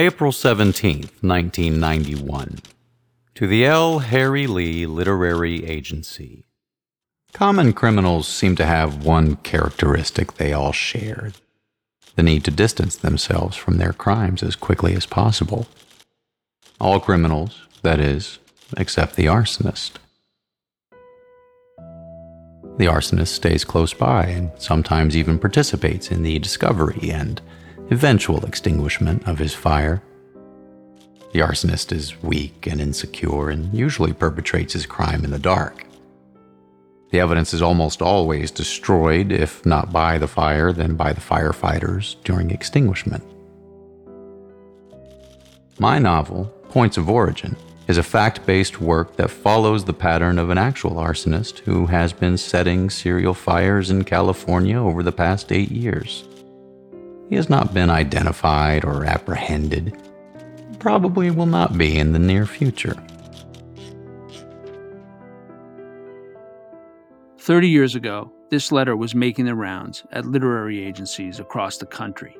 April 0.00 0.30
17th, 0.30 1.10
1991. 1.24 2.60
To 3.34 3.48
the 3.48 3.66
L. 3.66 3.98
Harry 3.98 4.46
Lee 4.46 4.86
Literary 4.86 5.66
Agency. 5.66 6.44
Common 7.32 7.72
criminals 7.72 8.28
seem 8.28 8.54
to 8.54 8.64
have 8.64 9.04
one 9.04 9.34
characteristic 9.38 10.34
they 10.34 10.52
all 10.52 10.70
shared 10.70 11.34
the 12.14 12.22
need 12.22 12.44
to 12.44 12.52
distance 12.52 12.94
themselves 12.94 13.56
from 13.56 13.78
their 13.78 13.92
crimes 13.92 14.44
as 14.44 14.54
quickly 14.54 14.94
as 14.94 15.04
possible. 15.04 15.66
All 16.80 17.00
criminals, 17.00 17.62
that 17.82 17.98
is, 17.98 18.38
except 18.76 19.16
the 19.16 19.26
arsonist. 19.26 19.94
The 22.76 22.86
arsonist 22.86 23.34
stays 23.34 23.64
close 23.64 23.94
by 23.94 24.26
and 24.26 24.52
sometimes 24.58 25.16
even 25.16 25.40
participates 25.40 26.12
in 26.12 26.22
the 26.22 26.38
discovery 26.38 27.10
and 27.10 27.40
eventual 27.90 28.44
extinguishment 28.44 29.26
of 29.26 29.38
his 29.38 29.54
fire. 29.54 30.02
The 31.32 31.40
arsonist 31.40 31.92
is 31.92 32.22
weak 32.22 32.66
and 32.66 32.80
insecure 32.80 33.50
and 33.50 33.72
usually 33.72 34.12
perpetrates 34.12 34.72
his 34.72 34.86
crime 34.86 35.24
in 35.24 35.30
the 35.30 35.38
dark. 35.38 35.84
The 37.10 37.20
evidence 37.20 37.54
is 37.54 37.62
almost 37.62 38.02
always 38.02 38.50
destroyed, 38.50 39.32
if 39.32 39.64
not 39.64 39.92
by 39.92 40.18
the 40.18 40.28
fire, 40.28 40.72
then 40.72 40.94
by 40.94 41.14
the 41.14 41.20
firefighters 41.20 42.16
during 42.24 42.50
extinguishment. 42.50 43.24
My 45.78 45.98
novel, 45.98 46.44
Points 46.68 46.98
of 46.98 47.08
Origin, 47.08 47.56
is 47.86 47.96
a 47.96 48.02
fact 48.02 48.44
based 48.44 48.82
work 48.82 49.16
that 49.16 49.30
follows 49.30 49.84
the 49.84 49.94
pattern 49.94 50.38
of 50.38 50.50
an 50.50 50.58
actual 50.58 50.96
arsonist 50.96 51.60
who 51.60 51.86
has 51.86 52.12
been 52.12 52.36
setting 52.36 52.90
serial 52.90 53.32
fires 53.32 53.90
in 53.90 54.04
California 54.04 54.76
over 54.76 55.02
the 55.02 55.12
past 55.12 55.50
eight 55.50 55.70
years. 55.70 56.27
He 57.28 57.36
has 57.36 57.50
not 57.50 57.74
been 57.74 57.90
identified 57.90 58.84
or 58.84 59.04
apprehended, 59.04 59.96
probably 60.78 61.30
will 61.30 61.46
not 61.46 61.76
be 61.76 61.98
in 61.98 62.12
the 62.12 62.18
near 62.18 62.46
future. 62.46 62.96
30 67.38 67.68
years 67.68 67.94
ago, 67.94 68.32
this 68.50 68.72
letter 68.72 68.96
was 68.96 69.14
making 69.14 69.44
the 69.44 69.54
rounds 69.54 70.04
at 70.12 70.24
literary 70.24 70.82
agencies 70.82 71.38
across 71.38 71.76
the 71.76 71.86
country. 71.86 72.36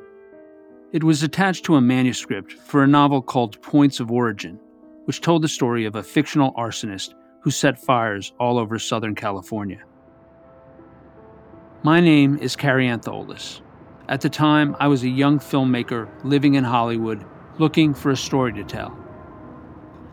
It 0.92 1.04
was 1.04 1.22
attached 1.22 1.64
to 1.66 1.76
a 1.76 1.80
manuscript 1.82 2.52
for 2.52 2.82
a 2.82 2.86
novel 2.86 3.20
called 3.20 3.60
Points 3.60 4.00
of 4.00 4.10
Origin, 4.10 4.58
which 5.04 5.20
told 5.20 5.42
the 5.42 5.48
story 5.48 5.84
of 5.84 5.96
a 5.96 6.02
fictional 6.02 6.52
arsonist 6.54 7.12
who 7.42 7.50
set 7.50 7.78
fires 7.78 8.32
all 8.38 8.58
over 8.58 8.78
Southern 8.78 9.14
California. 9.14 9.82
My 11.82 12.00
name 12.00 12.38
is 12.38 12.56
Kary 12.56 12.86
Antholis. 12.86 13.60
At 14.08 14.22
the 14.22 14.30
time, 14.30 14.74
I 14.80 14.88
was 14.88 15.02
a 15.02 15.08
young 15.08 15.38
filmmaker 15.38 16.08
living 16.24 16.54
in 16.54 16.64
Hollywood 16.64 17.22
looking 17.58 17.92
for 17.92 18.10
a 18.10 18.16
story 18.16 18.54
to 18.54 18.64
tell. 18.64 18.96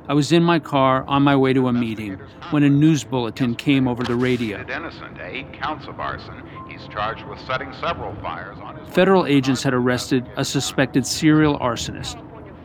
I 0.09 0.13
was 0.13 0.33
in 0.33 0.43
my 0.43 0.59
car 0.59 1.05
on 1.07 1.23
my 1.23 1.37
way 1.37 1.53
to 1.53 1.69
a 1.69 1.73
meeting 1.73 2.19
when 2.49 2.63
a 2.63 2.69
news 2.69 3.05
bulletin 3.05 3.55
came 3.55 3.87
over 3.87 4.03
the 4.03 4.17
radio. 4.17 4.59
Innocent, 4.69 5.17
eight 5.21 5.53
counts 5.53 5.87
of 5.87 6.01
arson. 6.01 6.43
He's 6.67 6.85
charged 6.89 7.25
with 7.25 7.39
setting 7.39 7.73
several 7.79 8.13
fires 8.15 8.57
on 8.61 8.75
his. 8.75 8.93
Federal 8.93 9.25
agents 9.27 9.63
had 9.63 9.73
arrested 9.73 10.29
a 10.35 10.43
suspected 10.43 11.07
serial 11.07 11.57
arsonist, 11.59 12.21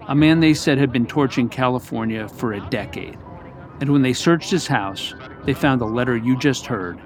a 0.09 0.15
man 0.17 0.41
they 0.41 0.53
said 0.53 0.79
had 0.79 0.91
been 0.91 1.07
torching 1.07 1.49
California 1.49 2.29
for 2.29 2.55
a 2.55 2.71
decade. 2.71 3.17
And 3.81 3.91
when 3.91 4.03
they 4.03 4.13
searched 4.13 4.51
his 4.51 4.67
house, 4.67 5.15
they 5.45 5.55
found 5.55 5.81
the 5.81 5.87
letter 5.87 6.17
you 6.17 6.37
just 6.37 6.67
heard 6.67 7.01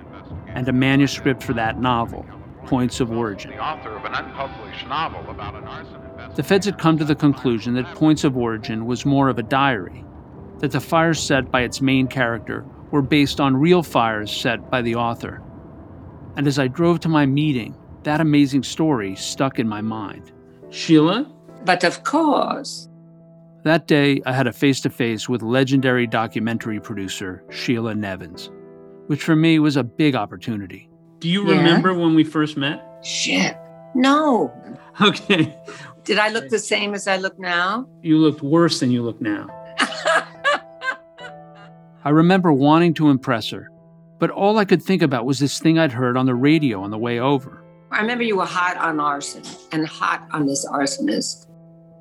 and 0.49 0.67
a 0.69 0.73
manuscript 0.73 1.43
for 1.43 1.53
that 1.53 1.79
novel, 1.79 2.25
Points 2.67 3.01
of 3.01 3.11
Origin. 3.11 3.51
The 3.51 3.59
author 3.59 3.91
of 3.91 4.05
an 4.05 4.15
unpublished 4.15 4.87
novel 4.89 5.29
about 5.29 5.55
an 5.55 5.65
arson 5.65 6.01
The 6.35 6.43
feds 6.43 6.67
had 6.67 6.79
come 6.79 6.99
to 6.99 7.05
the 7.05 7.15
conclusion 7.15 7.75
that 7.75 7.95
Points 7.95 8.25
of 8.25 8.37
Origin 8.37 8.87
was 8.87 9.05
more 9.05 9.29
of 9.29 9.39
a 9.39 9.43
diary, 9.43 10.05
that 10.59 10.73
the 10.73 10.81
fires 10.81 11.23
set 11.23 11.51
by 11.51 11.63
its 11.63 11.81
main 11.81 12.07
character 12.07 12.65
were 12.91 13.03
based 13.03 13.41
on 13.41 13.57
real 13.57 13.83
fires 13.83 14.31
set 14.31 14.71
by 14.71 14.83
the 14.83 14.95
author. 14.95 15.43
And 16.37 16.47
as 16.47 16.59
I 16.59 16.69
drove 16.69 17.01
to 17.01 17.09
my 17.09 17.27
meeting, 17.27 17.77
that 18.05 18.21
amazing 18.21 18.63
story 18.63 19.17
stuck 19.17 19.59
in 19.59 19.69
my 19.69 19.81
mind. 19.81 20.33
Sheila? 20.71 21.31
But 21.65 21.85
of 21.85 22.05
course. 22.05 22.89
That 23.65 23.87
day, 23.87 24.21
I 24.27 24.33
had 24.33 24.47
a 24.47 24.53
face 24.53 24.81
to 24.83 24.91
face 24.91 25.29
with 25.29 25.43
legendary 25.43 26.07
documentary 26.07 26.81
producer 26.81 27.43
Sheila 27.51 27.95
Nevins, 27.95 28.51
which 29.07 29.23
for 29.23 29.35
me 29.35 29.59
was 29.59 29.77
a 29.77 29.85
big 29.85 30.15
opportunity. 30.15 30.91
Do 31.21 31.29
you 31.29 31.47
Yeah. 31.49 31.57
remember 31.59 31.95
when 31.95 32.15
we 32.15 32.25
first 32.25 32.57
met? 32.57 32.83
Shit. 33.03 33.57
No. 33.95 34.53
Okay. 35.01 35.57
Did 36.05 36.19
I 36.19 36.29
look 36.29 36.49
the 36.51 36.59
same 36.59 36.95
as 36.95 37.09
I 37.09 37.17
look 37.17 37.39
now? 37.39 37.87
You 38.03 38.19
looked 38.19 38.43
worse 38.43 38.81
than 38.81 38.91
you 38.91 39.03
look 39.03 39.21
now. 39.21 39.47
I 42.05 42.11
remember 42.11 42.53
wanting 42.53 42.93
to 42.95 43.09
impress 43.09 43.49
her, 43.51 43.71
but 44.19 44.31
all 44.31 44.59
I 44.59 44.65
could 44.67 44.83
think 44.83 45.01
about 45.03 45.25
was 45.25 45.39
this 45.39 45.59
thing 45.59 45.79
I'd 45.79 45.93
heard 45.93 46.17
on 46.19 46.27
the 46.27 46.35
radio 46.35 46.83
on 46.83 46.91
the 46.91 46.99
way 46.99 47.19
over. 47.19 47.63
I 47.91 48.01
remember 48.01 48.25
you 48.25 48.37
were 48.37 48.45
hot 48.45 48.77
on 48.77 49.01
arson 49.01 49.43
and 49.73 49.87
hot 49.87 50.27
on 50.33 50.47
this 50.47 50.67
arsonist. 50.69 51.47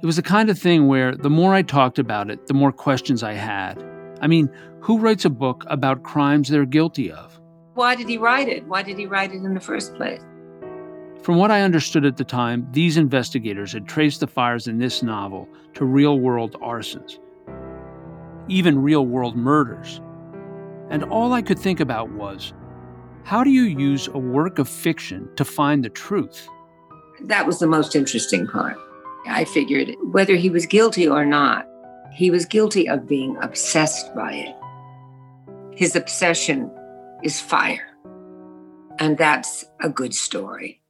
It 0.02 0.06
was 0.06 0.18
the 0.18 0.22
kind 0.22 0.50
of 0.50 0.60
thing 0.60 0.88
where 0.88 1.16
the 1.16 1.30
more 1.30 1.54
I 1.54 1.62
talked 1.62 2.00
about 2.00 2.30
it, 2.30 2.48
the 2.48 2.54
more 2.54 2.74
questions 2.74 3.24
I 3.24 3.34
had. 3.34 3.82
I 4.22 4.28
mean, 4.28 4.50
who 4.82 4.98
writes 5.00 5.24
a 5.24 5.30
book 5.30 5.64
about 5.68 6.04
crimes 6.04 6.50
they're 6.50 6.66
guilty 6.66 7.10
of? 7.10 7.40
Why 7.76 7.96
did 7.96 8.08
he 8.08 8.18
write 8.18 8.50
it? 8.50 8.66
Why 8.68 8.84
did 8.84 8.98
he 8.98 9.08
write 9.08 9.32
it 9.32 9.44
in 9.44 9.54
the 9.54 9.60
first 9.60 9.96
place? 9.96 10.22
From 11.24 11.38
what 11.38 11.52
I 11.52 11.62
understood 11.62 12.06
at 12.06 12.18
the 12.18 12.24
time, 12.24 12.68
these 12.72 12.98
investigators 12.98 13.72
had 13.72 13.88
traced 13.88 14.20
the 14.20 14.28
fires 14.28 14.68
in 14.68 14.78
this 14.78 15.02
novel 15.02 15.48
to 15.74 15.86
real 15.86 16.20
world 16.20 16.56
arsons, 16.62 17.18
even 18.48 18.82
real 18.82 19.06
world 19.06 19.36
murders. 19.36 20.02
And 20.90 21.04
all 21.06 21.34
I 21.34 21.42
could 21.42 21.58
think 21.58 21.80
about 21.80 22.12
was 22.12 22.54
how 23.24 23.44
do 23.44 23.50
you 23.50 23.64
use 23.64 24.08
a 24.10 24.20
work 24.20 24.60
of 24.60 24.68
fiction 24.68 25.30
to 25.38 25.46
find 25.46 25.84
the 25.84 25.90
truth? 25.90 26.48
That 27.22 27.48
was 27.48 27.60
the 27.60 27.68
most 27.68 27.96
interesting 27.96 28.46
part. 28.46 28.78
I 29.26 29.46
figured 29.46 29.96
whether 30.12 30.36
he 30.36 30.50
was 30.50 30.66
guilty 30.66 31.08
or 31.08 31.26
not, 31.26 31.66
he 32.14 32.30
was 32.30 32.46
guilty 32.46 32.88
of 32.90 33.08
being 33.08 33.38
obsessed 33.42 34.14
by 34.14 34.34
it. 34.34 34.56
His 35.78 35.96
obsession 35.96 36.70
is 37.24 37.42
fire. 37.42 37.88
And 39.00 39.18
that's 39.18 39.66
a 39.82 39.90
good 39.90 40.14
story. 40.14 40.82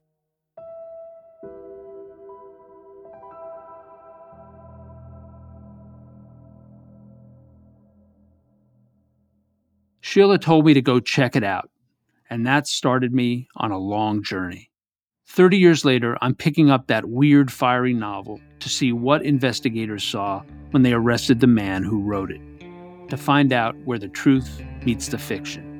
Sheila 10.01 10.37
told 10.37 10.65
me 10.65 10.75
to 10.75 10.81
go 10.81 10.99
check 10.99 11.35
it 11.35 11.43
out, 11.43 11.71
and 12.29 12.45
that 12.45 12.67
started 12.67 13.13
me 13.13 13.47
on 13.55 13.71
a 13.71 13.79
long 13.79 14.21
journey. 14.21 14.69
30 15.27 15.57
years 15.57 15.83
later, 15.83 16.17
I'm 16.21 16.35
picking 16.35 16.69
up 16.69 16.85
that 16.87 17.09
weird, 17.09 17.51
fiery 17.51 17.93
novel 17.93 18.39
to 18.59 18.69
see 18.69 18.91
what 18.91 19.23
investigators 19.23 20.03
saw 20.03 20.43
when 20.69 20.83
they 20.83 20.93
arrested 20.93 21.39
the 21.39 21.47
man 21.47 21.83
who 21.83 22.03
wrote 22.03 22.29
it, 22.31 22.41
to 23.09 23.17
find 23.17 23.51
out 23.51 23.75
where 23.85 23.97
the 23.97 24.07
truth 24.07 24.61
meets 24.85 25.07
the 25.07 25.17
fiction. 25.17 25.72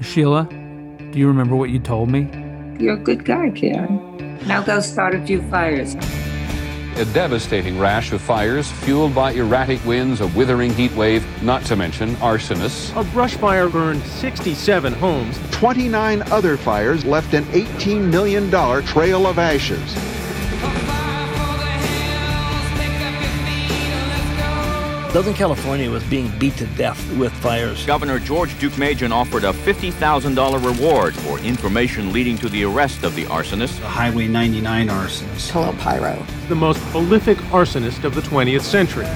Sheila, 0.00 0.48
do 1.10 1.18
you 1.18 1.28
remember 1.28 1.54
what 1.56 1.70
you 1.70 1.78
told 1.78 2.08
me? 2.08 2.28
You're 2.78 2.94
a 2.94 2.98
good 2.98 3.24
guy, 3.24 3.50
Karen. 3.50 4.38
Now 4.46 4.62
go 4.62 4.80
start 4.80 5.14
a 5.14 5.24
few 5.26 5.42
fires. 5.50 5.94
A 6.96 7.04
devastating 7.12 7.78
rash 7.78 8.12
of 8.12 8.20
fires 8.20 8.70
fueled 8.70 9.14
by 9.14 9.32
erratic 9.32 9.84
winds, 9.84 10.20
a 10.20 10.26
withering 10.28 10.72
heat 10.72 10.92
wave, 10.92 11.24
not 11.42 11.64
to 11.66 11.76
mention 11.76 12.14
arsonists. 12.16 12.98
A 12.98 13.04
brush 13.12 13.34
fire 13.34 13.68
burned 13.68 14.02
67 14.02 14.92
homes. 14.94 15.38
29 15.50 16.22
other 16.32 16.56
fires 16.56 17.04
left 17.04 17.34
an 17.34 17.44
$18 17.44 18.10
million 18.10 18.50
trail 18.84 19.26
of 19.26 19.38
ashes. 19.38 19.94
Southern 25.12 25.34
California 25.34 25.90
was 25.90 26.04
being 26.04 26.30
beat 26.38 26.56
to 26.56 26.66
death 26.66 27.12
with 27.16 27.32
fires. 27.32 27.84
Governor 27.84 28.20
George 28.20 28.50
Deukmejian 28.60 29.10
offered 29.10 29.42
a 29.42 29.52
$50,000 29.52 30.64
reward 30.64 31.16
for 31.16 31.40
information 31.40 32.12
leading 32.12 32.38
to 32.38 32.48
the 32.48 32.62
arrest 32.62 33.02
of 33.02 33.16
the 33.16 33.24
arsonist. 33.24 33.80
The 33.80 33.88
Highway 33.88 34.28
99 34.28 34.86
arsonist. 34.86 35.50
Total 35.50 35.74
Pyro. 35.80 36.24
The 36.48 36.54
most 36.54 36.80
prolific 36.92 37.38
arsonist 37.50 38.04
of 38.04 38.14
the 38.14 38.20
20th 38.20 38.62
century. 38.62 39.06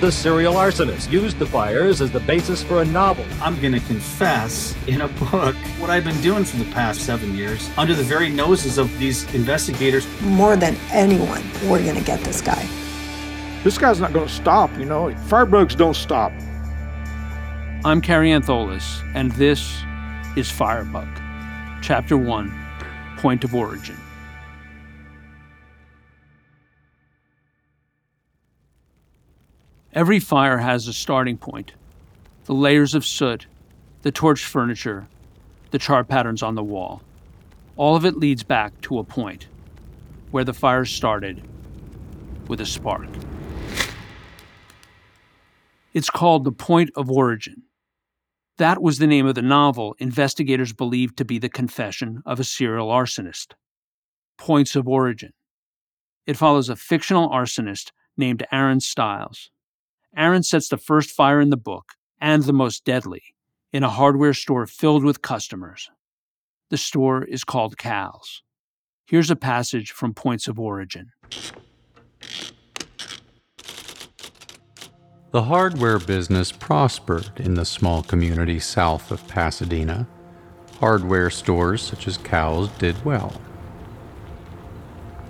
The 0.00 0.12
serial 0.12 0.54
arsonist 0.54 1.10
used 1.10 1.40
the 1.40 1.46
fires 1.46 2.00
as 2.00 2.12
the 2.12 2.20
basis 2.20 2.62
for 2.62 2.82
a 2.82 2.84
novel. 2.84 3.24
I'm 3.42 3.60
going 3.60 3.72
to 3.72 3.80
confess 3.80 4.76
in 4.86 5.00
a 5.00 5.08
book 5.08 5.56
what 5.80 5.90
I've 5.90 6.04
been 6.04 6.20
doing 6.20 6.44
for 6.44 6.56
the 6.56 6.70
past 6.70 7.00
seven 7.00 7.34
years 7.34 7.68
under 7.76 7.94
the 7.94 8.04
very 8.04 8.28
noses 8.28 8.78
of 8.78 8.96
these 9.00 9.24
investigators. 9.34 10.06
More 10.20 10.54
than 10.54 10.76
anyone, 10.92 11.42
we're 11.68 11.82
going 11.82 11.96
to 11.96 12.04
get 12.04 12.20
this 12.20 12.40
guy. 12.40 12.64
This 13.64 13.76
guy's 13.76 13.98
not 13.98 14.12
going 14.12 14.28
to 14.28 14.32
stop, 14.32 14.70
you 14.78 14.84
know. 14.84 15.08
Firebugs 15.26 15.76
don't 15.76 15.96
stop. 15.96 16.30
I'm 17.84 18.00
Kary 18.00 18.30
Antholis, 18.30 19.02
and 19.16 19.32
this 19.32 19.82
is 20.36 20.48
Firebug, 20.48 21.08
Chapter 21.82 22.16
1 22.16 22.54
Point 23.16 23.42
of 23.42 23.52
Origin. 23.52 23.96
Every 29.94 30.20
fire 30.20 30.58
has 30.58 30.86
a 30.86 30.92
starting 30.92 31.38
point 31.38 31.72
the 32.44 32.54
layers 32.54 32.94
of 32.94 33.04
soot, 33.04 33.46
the 34.02 34.12
torched 34.12 34.44
furniture, 34.44 35.06
the 35.70 35.78
char 35.78 36.04
patterns 36.04 36.42
on 36.42 36.54
the 36.54 36.62
wall. 36.62 37.02
All 37.76 37.94
of 37.94 38.04
it 38.04 38.16
leads 38.16 38.42
back 38.42 38.80
to 38.82 38.98
a 38.98 39.04
point 39.04 39.48
where 40.30 40.44
the 40.44 40.54
fire 40.54 40.84
started 40.84 41.42
with 42.48 42.60
a 42.60 42.66
spark. 42.66 43.08
It's 45.92 46.10
called 46.10 46.44
the 46.44 46.52
point 46.52 46.90
of 46.96 47.10
origin. 47.10 47.62
That 48.58 48.82
was 48.82 48.98
the 48.98 49.06
name 49.06 49.26
of 49.26 49.36
the 49.36 49.42
novel 49.42 49.94
investigators 49.98 50.72
believed 50.72 51.16
to 51.18 51.24
be 51.24 51.38
the 51.38 51.48
confession 51.48 52.22
of 52.26 52.40
a 52.40 52.44
serial 52.44 52.88
arsonist. 52.88 53.52
Points 54.36 54.76
of 54.76 54.88
Origin. 54.88 55.32
It 56.26 56.36
follows 56.36 56.68
a 56.68 56.76
fictional 56.76 57.28
arsonist 57.30 57.92
named 58.16 58.46
Aaron 58.52 58.80
Stiles. 58.80 59.50
Aaron 60.18 60.42
sets 60.42 60.68
the 60.68 60.76
first 60.76 61.12
fire 61.12 61.40
in 61.40 61.50
the 61.50 61.56
book, 61.56 61.92
and 62.20 62.42
the 62.42 62.52
most 62.52 62.84
deadly, 62.84 63.22
in 63.72 63.84
a 63.84 63.88
hardware 63.88 64.34
store 64.34 64.66
filled 64.66 65.04
with 65.04 65.22
customers. 65.22 65.90
The 66.70 66.76
store 66.76 67.22
is 67.22 67.44
called 67.44 67.78
Cal's. 67.78 68.42
Here's 69.06 69.30
a 69.30 69.36
passage 69.36 69.92
from 69.92 70.14
Points 70.14 70.48
of 70.48 70.58
Origin. 70.58 71.12
The 75.30 75.42
hardware 75.44 76.00
business 76.00 76.50
prospered 76.50 77.30
in 77.36 77.54
the 77.54 77.64
small 77.64 78.02
community 78.02 78.58
south 78.58 79.12
of 79.12 79.26
Pasadena. 79.28 80.08
Hardware 80.80 81.30
stores 81.30 81.80
such 81.80 82.08
as 82.08 82.16
Cal's 82.18 82.70
did 82.70 83.04
well. 83.04 83.40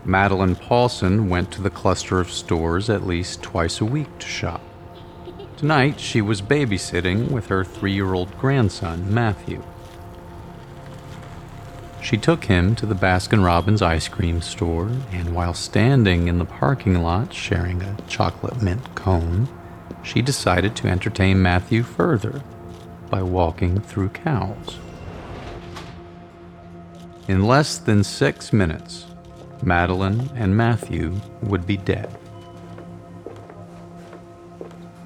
Madeline 0.06 0.56
Paulson 0.56 1.28
went 1.28 1.50
to 1.52 1.60
the 1.60 1.68
cluster 1.68 2.20
of 2.20 2.30
stores 2.30 2.88
at 2.88 3.06
least 3.06 3.42
twice 3.42 3.82
a 3.82 3.84
week 3.84 4.18
to 4.20 4.26
shop. 4.26 4.62
Tonight, 5.58 5.98
she 5.98 6.20
was 6.20 6.40
babysitting 6.40 7.32
with 7.32 7.48
her 7.48 7.64
three 7.64 7.92
year 7.92 8.14
old 8.14 8.38
grandson, 8.38 9.12
Matthew. 9.12 9.64
She 12.00 12.16
took 12.16 12.44
him 12.44 12.76
to 12.76 12.86
the 12.86 12.94
Baskin 12.94 13.44
Robbins 13.44 13.82
ice 13.82 14.06
cream 14.06 14.40
store, 14.40 14.88
and 15.10 15.34
while 15.34 15.54
standing 15.54 16.28
in 16.28 16.38
the 16.38 16.44
parking 16.44 17.02
lot 17.02 17.34
sharing 17.34 17.82
a 17.82 17.96
chocolate 18.06 18.62
mint 18.62 18.94
cone, 18.94 19.48
she 20.04 20.22
decided 20.22 20.76
to 20.76 20.86
entertain 20.86 21.42
Matthew 21.42 21.82
further 21.82 22.40
by 23.10 23.22
walking 23.22 23.80
through 23.80 24.10
Cal's. 24.10 24.78
In 27.26 27.42
less 27.42 27.78
than 27.78 28.04
six 28.04 28.52
minutes, 28.52 29.06
Madeline 29.64 30.30
and 30.36 30.56
Matthew 30.56 31.20
would 31.42 31.66
be 31.66 31.78
dead. 31.78 32.16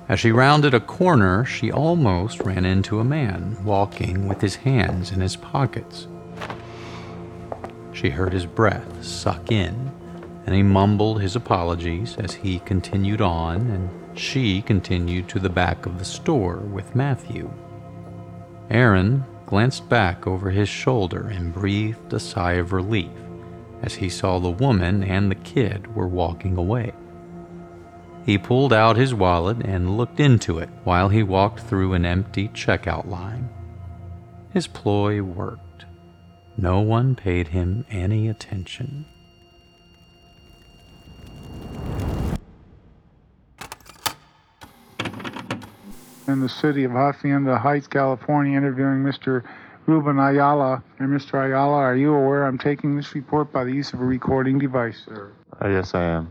As 0.08 0.18
she 0.18 0.32
rounded 0.32 0.74
a 0.74 0.80
corner, 0.80 1.44
she 1.44 1.70
almost 1.70 2.40
ran 2.40 2.64
into 2.64 3.00
a 3.00 3.04
man 3.04 3.56
walking 3.64 4.28
with 4.28 4.40
his 4.40 4.56
hands 4.56 5.12
in 5.12 5.20
his 5.20 5.36
pockets. 5.36 6.08
She 7.92 8.10
heard 8.10 8.32
his 8.32 8.46
breath 8.46 9.04
suck 9.04 9.52
in, 9.52 9.92
and 10.44 10.54
he 10.54 10.62
mumbled 10.62 11.20
his 11.20 11.36
apologies 11.36 12.16
as 12.18 12.34
he 12.34 12.58
continued 12.60 13.20
on, 13.20 13.60
and 13.70 14.18
she 14.18 14.60
continued 14.62 15.28
to 15.28 15.38
the 15.38 15.48
back 15.48 15.86
of 15.86 15.98
the 15.98 16.04
store 16.04 16.56
with 16.56 16.96
Matthew. 16.96 17.50
Aaron 18.70 19.24
glanced 19.46 19.88
back 19.88 20.26
over 20.26 20.50
his 20.50 20.68
shoulder 20.68 21.28
and 21.28 21.54
breathed 21.54 22.12
a 22.12 22.20
sigh 22.20 22.54
of 22.54 22.72
relief 22.72 23.10
as 23.82 23.94
he 23.94 24.08
saw 24.08 24.38
the 24.38 24.50
woman 24.50 25.02
and 25.02 25.30
the 25.30 25.36
kid 25.36 25.94
were 25.94 26.08
walking 26.08 26.56
away. 26.56 26.92
He 28.24 28.38
pulled 28.38 28.72
out 28.72 28.96
his 28.96 29.12
wallet 29.12 29.58
and 29.64 29.96
looked 29.96 30.20
into 30.20 30.58
it 30.58 30.68
while 30.84 31.08
he 31.08 31.22
walked 31.22 31.60
through 31.60 31.94
an 31.94 32.06
empty 32.06 32.48
checkout 32.48 33.08
line. 33.08 33.48
His 34.52 34.68
ploy 34.68 35.22
worked. 35.22 35.86
No 36.56 36.80
one 36.80 37.16
paid 37.16 37.48
him 37.48 37.84
any 37.90 38.28
attention. 38.28 39.06
In 46.28 46.40
the 46.40 46.48
city 46.48 46.84
of 46.84 46.92
Hacienda 46.92 47.58
Heights, 47.58 47.88
California, 47.88 48.56
interviewing 48.56 49.02
Mr. 49.02 49.42
Ruben 49.86 50.18
Ayala. 50.20 50.82
And 51.00 51.08
Mr. 51.08 51.44
Ayala, 51.44 51.78
are 51.78 51.96
you 51.96 52.14
aware 52.14 52.44
I'm 52.44 52.58
taking 52.58 52.96
this 52.96 53.14
report 53.14 53.50
by 53.50 53.64
the 53.64 53.72
use 53.72 53.92
of 53.92 54.00
a 54.00 54.04
recording 54.04 54.58
device, 54.58 55.02
sir? 55.04 55.32
Uh, 55.60 55.68
yes, 55.68 55.94
I 55.94 56.04
am. 56.04 56.30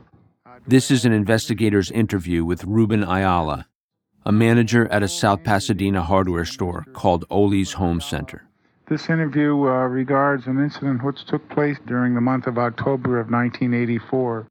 This 0.67 0.91
is 0.91 1.05
an 1.05 1.11
investigator's 1.11 1.89
interview 1.89 2.45
with 2.45 2.65
Ruben 2.65 3.03
Ayala, 3.03 3.65
a 4.27 4.31
manager 4.31 4.87
at 4.89 5.01
a 5.01 5.07
South 5.07 5.43
Pasadena 5.43 6.03
hardware 6.03 6.45
store 6.45 6.85
called 6.93 7.25
Ole's 7.31 7.73
Home 7.73 7.99
Center. 7.99 8.47
This 8.87 9.09
interview 9.09 9.53
uh, 9.53 9.87
regards 9.87 10.45
an 10.45 10.59
incident 10.59 11.03
which 11.03 11.25
took 11.25 11.49
place 11.49 11.77
during 11.87 12.13
the 12.13 12.21
month 12.21 12.45
of 12.45 12.59
October 12.59 13.19
of 13.19 13.31
1984. 13.31 14.47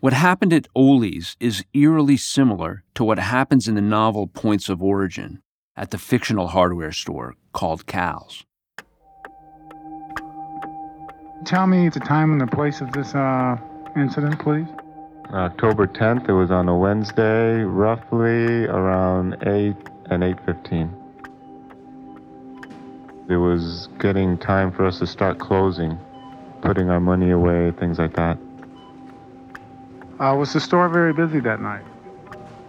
What 0.00 0.12
happened 0.12 0.52
at 0.52 0.66
Ole's 0.74 1.36
is 1.38 1.64
eerily 1.72 2.16
similar 2.16 2.82
to 2.96 3.04
what 3.04 3.20
happens 3.20 3.68
in 3.68 3.76
the 3.76 3.80
novel 3.80 4.26
Points 4.26 4.68
of 4.68 4.82
Origin 4.82 5.40
at 5.76 5.92
the 5.92 5.98
fictional 5.98 6.48
hardware 6.48 6.92
store 6.92 7.36
called 7.52 7.86
Cal's. 7.86 8.44
Tell 11.44 11.68
me 11.68 11.88
the 11.90 12.00
time 12.00 12.32
and 12.32 12.40
the 12.40 12.48
place 12.48 12.80
of 12.80 12.92
this 12.92 13.14
uh, 13.14 13.56
incident, 13.96 14.40
please. 14.40 14.66
October 15.32 15.86
10th. 15.86 16.28
It 16.28 16.32
was 16.32 16.50
on 16.50 16.68
a 16.68 16.76
Wednesday, 16.76 17.62
roughly 17.62 18.66
around 18.66 19.36
8 19.46 19.74
and 20.10 20.22
8:15. 20.22 20.90
It 23.28 23.36
was 23.36 23.88
getting 23.98 24.36
time 24.36 24.70
for 24.72 24.84
us 24.84 24.98
to 24.98 25.06
start 25.06 25.38
closing, 25.38 25.98
putting 26.60 26.90
our 26.90 27.00
money 27.00 27.30
away, 27.30 27.70
things 27.70 27.98
like 27.98 28.14
that. 28.14 28.36
Uh, 30.20 30.34
was 30.36 30.52
the 30.52 30.60
store 30.60 30.88
very 30.88 31.14
busy 31.14 31.40
that 31.40 31.60
night? 31.60 31.84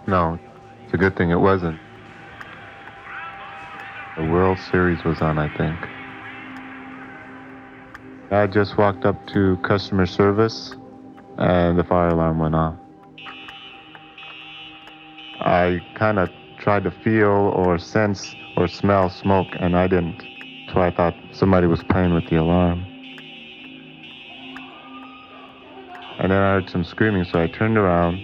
No, 0.06 0.38
it's 0.84 0.94
a 0.94 0.96
good 0.96 1.16
thing 1.16 1.30
it 1.30 1.40
wasn't. 1.40 1.78
The 4.16 4.24
World 4.24 4.58
Series 4.58 5.04
was 5.04 5.20
on, 5.20 5.38
I 5.38 5.48
think. 5.48 5.76
I 8.30 8.46
just 8.46 8.78
walked 8.78 9.04
up 9.04 9.26
to 9.28 9.56
customer 9.58 10.06
service 10.06 10.74
and 11.38 11.78
the 11.78 11.84
fire 11.84 12.08
alarm 12.08 12.38
went 12.38 12.54
off. 12.54 12.76
I 15.40 15.80
kind 15.94 16.18
of 16.18 16.30
tried 16.58 16.84
to 16.84 16.90
feel 16.90 17.28
or 17.28 17.78
sense 17.78 18.34
or 18.56 18.68
smell 18.68 19.10
smoke, 19.10 19.48
and 19.58 19.76
I 19.76 19.86
didn't. 19.86 20.22
So 20.72 20.80
I 20.80 20.90
thought 20.90 21.14
somebody 21.32 21.66
was 21.66 21.82
playing 21.84 22.14
with 22.14 22.28
the 22.30 22.36
alarm. 22.36 22.86
And 26.18 26.30
then 26.30 26.38
I 26.38 26.54
heard 26.54 26.70
some 26.70 26.84
screaming, 26.84 27.24
so 27.24 27.40
I 27.40 27.48
turned 27.48 27.76
around 27.76 28.14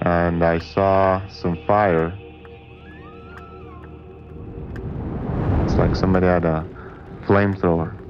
and 0.00 0.42
I 0.42 0.58
saw 0.58 1.26
some 1.28 1.58
fire. 1.66 2.18
It's 5.64 5.78
like 5.78 5.94
somebody 5.94 6.26
had 6.26 6.44
a 6.44 6.66
flamethrower 7.26 8.03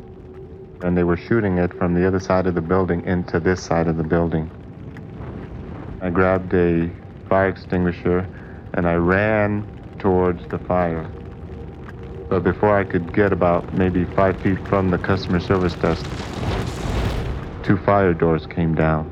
and 0.84 0.96
they 0.96 1.02
were 1.02 1.16
shooting 1.16 1.56
it 1.56 1.72
from 1.78 1.94
the 1.94 2.06
other 2.06 2.20
side 2.20 2.46
of 2.46 2.54
the 2.54 2.60
building 2.60 3.02
into 3.06 3.40
this 3.40 3.62
side 3.62 3.88
of 3.88 3.96
the 3.96 4.04
building. 4.04 4.50
I 6.02 6.10
grabbed 6.10 6.52
a 6.52 6.90
fire 7.26 7.48
extinguisher 7.48 8.28
and 8.74 8.86
I 8.86 8.94
ran 8.96 9.66
towards 9.98 10.46
the 10.48 10.58
fire. 10.58 11.10
But 12.28 12.44
before 12.44 12.76
I 12.78 12.84
could 12.84 13.14
get 13.14 13.32
about 13.32 13.72
maybe 13.72 14.04
five 14.04 14.38
feet 14.42 14.58
from 14.68 14.90
the 14.90 14.98
customer 14.98 15.40
service 15.40 15.74
desk, 15.74 16.04
two 17.62 17.78
fire 17.78 18.12
doors 18.12 18.46
came 18.46 18.74
down. 18.74 19.10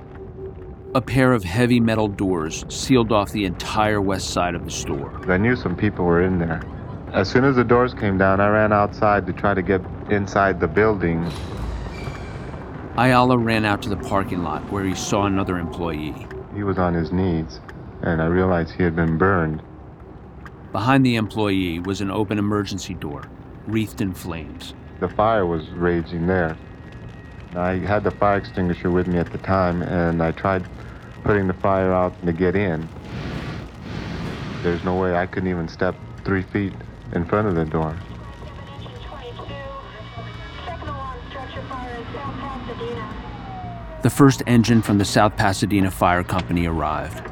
A 0.94 1.00
pair 1.00 1.32
of 1.32 1.42
heavy 1.42 1.80
metal 1.80 2.08
doors 2.08 2.66
sealed 2.68 3.12
off 3.12 3.32
the 3.32 3.46
entire 3.46 4.02
west 4.02 4.28
side 4.30 4.54
of 4.54 4.66
the 4.66 4.70
store. 4.70 5.10
I 5.26 5.38
knew 5.38 5.56
some 5.56 5.74
people 5.74 6.04
were 6.04 6.22
in 6.22 6.38
there. 6.38 6.60
As 7.14 7.30
soon 7.30 7.44
as 7.44 7.56
the 7.56 7.64
doors 7.64 7.94
came 7.94 8.18
down, 8.18 8.40
I 8.40 8.48
ran 8.48 8.74
outside 8.74 9.26
to 9.26 9.32
try 9.32 9.54
to 9.54 9.62
get 9.62 9.80
inside 10.10 10.60
the 10.60 10.68
building. 10.68 11.30
Ayala 12.96 13.38
ran 13.38 13.64
out 13.64 13.80
to 13.82 13.88
the 13.88 13.96
parking 13.96 14.42
lot 14.42 14.70
where 14.70 14.84
he 14.84 14.94
saw 14.94 15.24
another 15.24 15.58
employee. 15.58 16.26
He 16.54 16.62
was 16.62 16.76
on 16.76 16.92
his 16.92 17.10
knees, 17.10 17.58
and 18.02 18.20
I 18.20 18.26
realized 18.26 18.72
he 18.72 18.82
had 18.82 18.94
been 18.94 19.16
burned. 19.16 19.62
Behind 20.72 21.04
the 21.04 21.16
employee 21.16 21.78
was 21.78 22.02
an 22.02 22.10
open 22.10 22.38
emergency 22.38 22.92
door, 22.92 23.28
wreathed 23.66 24.02
in 24.02 24.12
flames. 24.12 24.74
The 25.00 25.08
fire 25.08 25.46
was 25.46 25.66
raging 25.70 26.26
there. 26.26 26.58
I 27.54 27.76
had 27.76 28.04
the 28.04 28.10
fire 28.10 28.36
extinguisher 28.36 28.90
with 28.90 29.06
me 29.06 29.18
at 29.18 29.32
the 29.32 29.38
time, 29.38 29.82
and 29.82 30.22
I 30.22 30.32
tried 30.32 30.66
putting 31.24 31.46
the 31.46 31.54
fire 31.54 31.92
out 31.92 32.14
to 32.26 32.32
get 32.32 32.56
in. 32.56 32.86
There's 34.62 34.84
no 34.84 34.96
way 34.96 35.16
I 35.16 35.26
couldn't 35.26 35.48
even 35.48 35.68
step 35.68 35.94
three 36.24 36.42
feet 36.42 36.74
in 37.14 37.24
front 37.24 37.48
of 37.48 37.54
the 37.54 37.64
door. 37.64 37.96
The 44.02 44.10
first 44.10 44.42
engine 44.48 44.82
from 44.82 44.98
the 44.98 45.04
South 45.04 45.36
Pasadena 45.36 45.88
Fire 45.88 46.24
Company 46.24 46.66
arrived, 46.66 47.24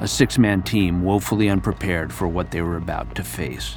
a 0.00 0.08
six 0.08 0.36
man 0.36 0.62
team 0.62 1.04
woefully 1.04 1.48
unprepared 1.48 2.12
for 2.12 2.26
what 2.26 2.50
they 2.50 2.60
were 2.60 2.76
about 2.76 3.14
to 3.14 3.22
face. 3.22 3.76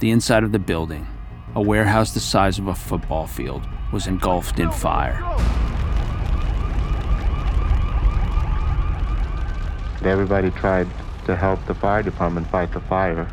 The 0.00 0.10
inside 0.10 0.44
of 0.44 0.52
the 0.52 0.58
building, 0.58 1.06
a 1.54 1.62
warehouse 1.62 2.12
the 2.12 2.20
size 2.20 2.58
of 2.58 2.66
a 2.66 2.74
football 2.74 3.26
field, 3.26 3.66
was 3.94 4.06
engulfed 4.06 4.58
in 4.58 4.70
fire. 4.70 5.24
Everybody 10.04 10.50
tried 10.50 10.88
to 11.24 11.34
help 11.34 11.64
the 11.64 11.74
fire 11.74 12.02
department 12.02 12.46
fight 12.48 12.72
the 12.72 12.80
fire. 12.80 13.26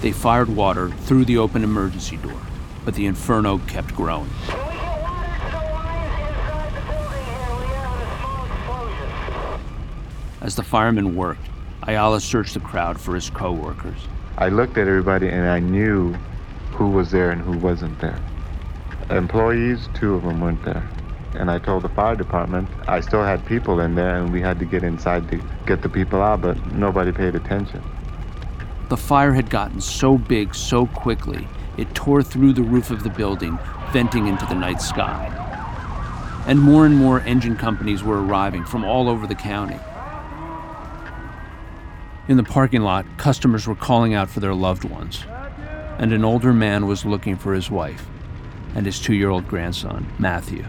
They 0.00 0.12
fired 0.12 0.48
water 0.48 0.88
through 0.88 1.26
the 1.26 1.36
open 1.36 1.62
emergency 1.62 2.16
door, 2.16 2.40
but 2.86 2.94
the 2.94 3.04
inferno 3.04 3.58
kept 3.58 3.94
growing. 3.94 4.30
As 10.42 10.56
the 10.56 10.64
firemen 10.64 11.14
worked, 11.14 11.48
Ayala 11.84 12.20
searched 12.20 12.54
the 12.54 12.60
crowd 12.60 13.00
for 13.00 13.14
his 13.14 13.30
co-workers. 13.30 14.08
I 14.36 14.48
looked 14.48 14.76
at 14.76 14.88
everybody 14.88 15.28
and 15.28 15.48
I 15.48 15.60
knew 15.60 16.14
who 16.72 16.90
was 16.90 17.12
there 17.12 17.30
and 17.30 17.40
who 17.40 17.56
wasn't 17.58 18.00
there. 18.00 18.18
Employees, 19.08 19.88
two 19.94 20.14
of 20.14 20.24
them 20.24 20.40
weren't 20.40 20.64
there. 20.64 20.82
And 21.34 21.48
I 21.48 21.60
told 21.60 21.84
the 21.84 21.88
fire 21.90 22.16
department 22.16 22.68
I 22.88 23.00
still 23.02 23.22
had 23.22 23.46
people 23.46 23.78
in 23.78 23.94
there 23.94 24.16
and 24.16 24.32
we 24.32 24.40
had 24.40 24.58
to 24.58 24.64
get 24.64 24.82
inside 24.82 25.30
to 25.30 25.40
get 25.64 25.80
the 25.80 25.88
people 25.88 26.20
out, 26.20 26.40
but 26.40 26.72
nobody 26.72 27.12
paid 27.12 27.36
attention. 27.36 27.80
The 28.88 28.96
fire 28.96 29.32
had 29.32 29.48
gotten 29.48 29.80
so 29.80 30.18
big 30.18 30.56
so 30.56 30.86
quickly, 30.86 31.46
it 31.76 31.94
tore 31.94 32.24
through 32.24 32.54
the 32.54 32.62
roof 32.62 32.90
of 32.90 33.04
the 33.04 33.10
building, 33.10 33.60
venting 33.92 34.26
into 34.26 34.44
the 34.46 34.56
night 34.56 34.82
sky. 34.82 35.28
And 36.48 36.58
more 36.58 36.84
and 36.84 36.96
more 36.96 37.20
engine 37.20 37.56
companies 37.56 38.02
were 38.02 38.20
arriving 38.20 38.64
from 38.64 38.84
all 38.84 39.08
over 39.08 39.28
the 39.28 39.36
county. 39.36 39.78
In 42.32 42.38
the 42.38 42.44
parking 42.44 42.80
lot, 42.80 43.04
customers 43.18 43.66
were 43.66 43.74
calling 43.74 44.14
out 44.14 44.30
for 44.30 44.40
their 44.40 44.54
loved 44.54 44.84
ones, 44.84 45.26
and 45.98 46.14
an 46.14 46.24
older 46.24 46.54
man 46.54 46.86
was 46.86 47.04
looking 47.04 47.36
for 47.36 47.52
his 47.52 47.70
wife 47.70 48.06
and 48.74 48.86
his 48.86 48.98
two 48.98 49.12
year 49.12 49.28
old 49.28 49.46
grandson, 49.46 50.10
Matthew. 50.18 50.64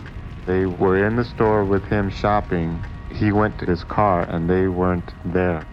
They 0.45 0.65
were 0.65 1.07
in 1.07 1.15
the 1.15 1.23
store 1.23 1.63
with 1.63 1.85
him 1.85 2.09
shopping. 2.09 2.83
He 3.13 3.31
went 3.31 3.59
to 3.59 3.65
his 3.65 3.85
car 3.85 4.23
and 4.23 4.49
they 4.49 4.67
weren't 4.67 5.13
there. 5.23 5.65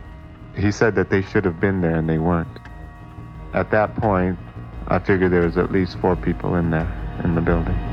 He 0.55 0.71
said 0.71 0.95
that 0.95 1.11
they 1.11 1.23
should 1.23 1.45
have 1.45 1.59
been 1.59 1.81
there 1.81 1.97
and 1.97 2.09
they 2.09 2.19
weren't. 2.19 2.57
At 3.53 3.73
that 3.73 3.97
point, 3.97 4.39
I 4.87 5.01
figured 5.01 5.33
there 5.33 5.43
was 5.43 5.59
at 5.59 5.73
least 5.73 5.99
four 5.99 6.15
people 6.15 6.55
in 6.55 6.71
there 6.71 7.21
in 7.25 7.35
the 7.35 7.41
building. 7.41 7.90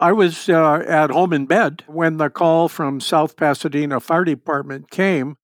I 0.00 0.12
was 0.12 0.48
uh, 0.48 0.82
at 0.88 1.10
home 1.10 1.34
in 1.34 1.44
bed 1.44 1.84
when 1.86 2.16
the 2.16 2.30
call 2.30 2.70
from 2.70 3.00
South 3.00 3.36
Pasadena 3.36 4.00
Fire 4.00 4.24
Department 4.24 4.90
came. 4.90 5.36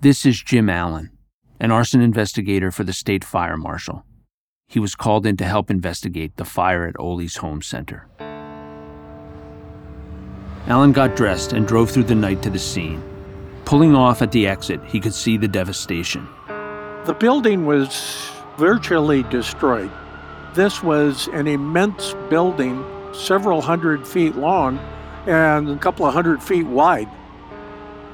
This 0.00 0.26
is 0.26 0.42
Jim 0.42 0.68
Allen, 0.68 1.16
an 1.60 1.70
arson 1.70 2.00
investigator 2.00 2.72
for 2.72 2.82
the 2.82 2.92
state 2.92 3.22
fire 3.22 3.56
marshal. 3.56 4.04
He 4.66 4.80
was 4.80 4.96
called 4.96 5.24
in 5.24 5.36
to 5.36 5.44
help 5.44 5.70
investigate 5.70 6.34
the 6.34 6.44
fire 6.44 6.88
at 6.88 6.98
Ole's 6.98 7.36
Home 7.36 7.62
Center. 7.62 8.08
Allen 10.66 10.90
got 10.90 11.14
dressed 11.14 11.52
and 11.52 11.68
drove 11.68 11.88
through 11.88 12.04
the 12.04 12.14
night 12.16 12.42
to 12.42 12.50
the 12.50 12.58
scene. 12.58 13.00
Pulling 13.66 13.94
off 13.94 14.20
at 14.20 14.32
the 14.32 14.48
exit, 14.48 14.80
he 14.84 14.98
could 14.98 15.14
see 15.14 15.36
the 15.36 15.46
devastation. 15.46 16.26
The 17.04 17.16
building 17.16 17.66
was 17.66 18.32
virtually 18.58 19.22
destroyed. 19.22 19.92
This 20.54 20.82
was 20.82 21.28
an 21.28 21.46
immense 21.46 22.14
building 22.28 22.84
several 23.16 23.60
hundred 23.60 24.06
feet 24.06 24.36
long 24.36 24.78
and 25.26 25.68
a 25.70 25.76
couple 25.76 26.06
of 26.06 26.14
hundred 26.14 26.42
feet 26.42 26.66
wide. 26.66 27.08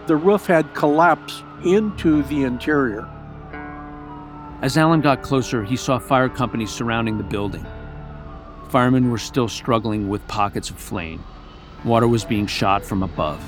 The 0.07 0.17
roof 0.17 0.47
had 0.47 0.75
collapsed 0.75 1.45
into 1.65 2.23
the 2.25 2.45
interior. 2.45 3.09
As 4.63 4.79
Allen 4.79 5.01
got 5.01 5.23
closer, 5.23 5.65
he 5.65 5.77
saw 5.77 5.99
fire 5.99 6.29
companies 6.29 6.71
surrounding 6.71 7.19
the 7.19 7.25
building. 7.25 7.67
Firemen 8.69 9.11
were 9.11 9.19
still 9.19 9.49
struggling 9.49 10.09
with 10.09 10.27
pockets 10.29 10.71
of 10.71 10.79
flame. 10.79 11.23
Water 11.85 12.09
was 12.09 12.25
being 12.25 12.47
shot 12.47 12.85
from 12.85 13.03
above. 13.03 13.43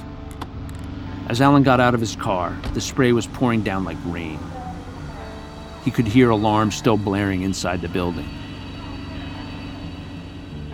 As 1.28 1.40
Allen 1.40 1.62
got 1.62 1.80
out 1.80 1.94
of 1.94 2.00
his 2.00 2.16
car, 2.16 2.56
the 2.74 2.80
spray 2.80 3.12
was 3.12 3.26
pouring 3.26 3.62
down 3.62 3.84
like 3.84 3.96
rain. 4.04 4.38
He 5.84 5.90
could 5.90 6.06
hear 6.06 6.30
alarms 6.30 6.74
still 6.74 6.96
blaring 6.96 7.42
inside 7.42 7.80
the 7.80 7.88
building. 7.88 8.28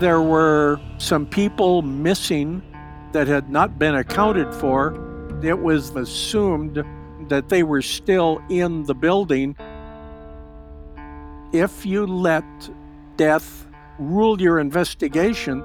There 0.00 0.22
were 0.22 0.80
some 0.96 1.26
people 1.26 1.82
missing 1.82 2.62
that 3.12 3.26
had 3.26 3.50
not 3.50 3.78
been 3.78 3.94
accounted 3.94 4.54
for. 4.54 4.94
It 5.42 5.60
was 5.60 5.94
assumed 5.94 6.82
that 7.28 7.50
they 7.50 7.62
were 7.62 7.82
still 7.82 8.40
in 8.48 8.84
the 8.84 8.94
building. 8.94 9.54
If 11.52 11.84
you 11.84 12.06
let 12.06 12.44
death 13.18 13.66
rule 13.98 14.40
your 14.40 14.58
investigation, 14.58 15.62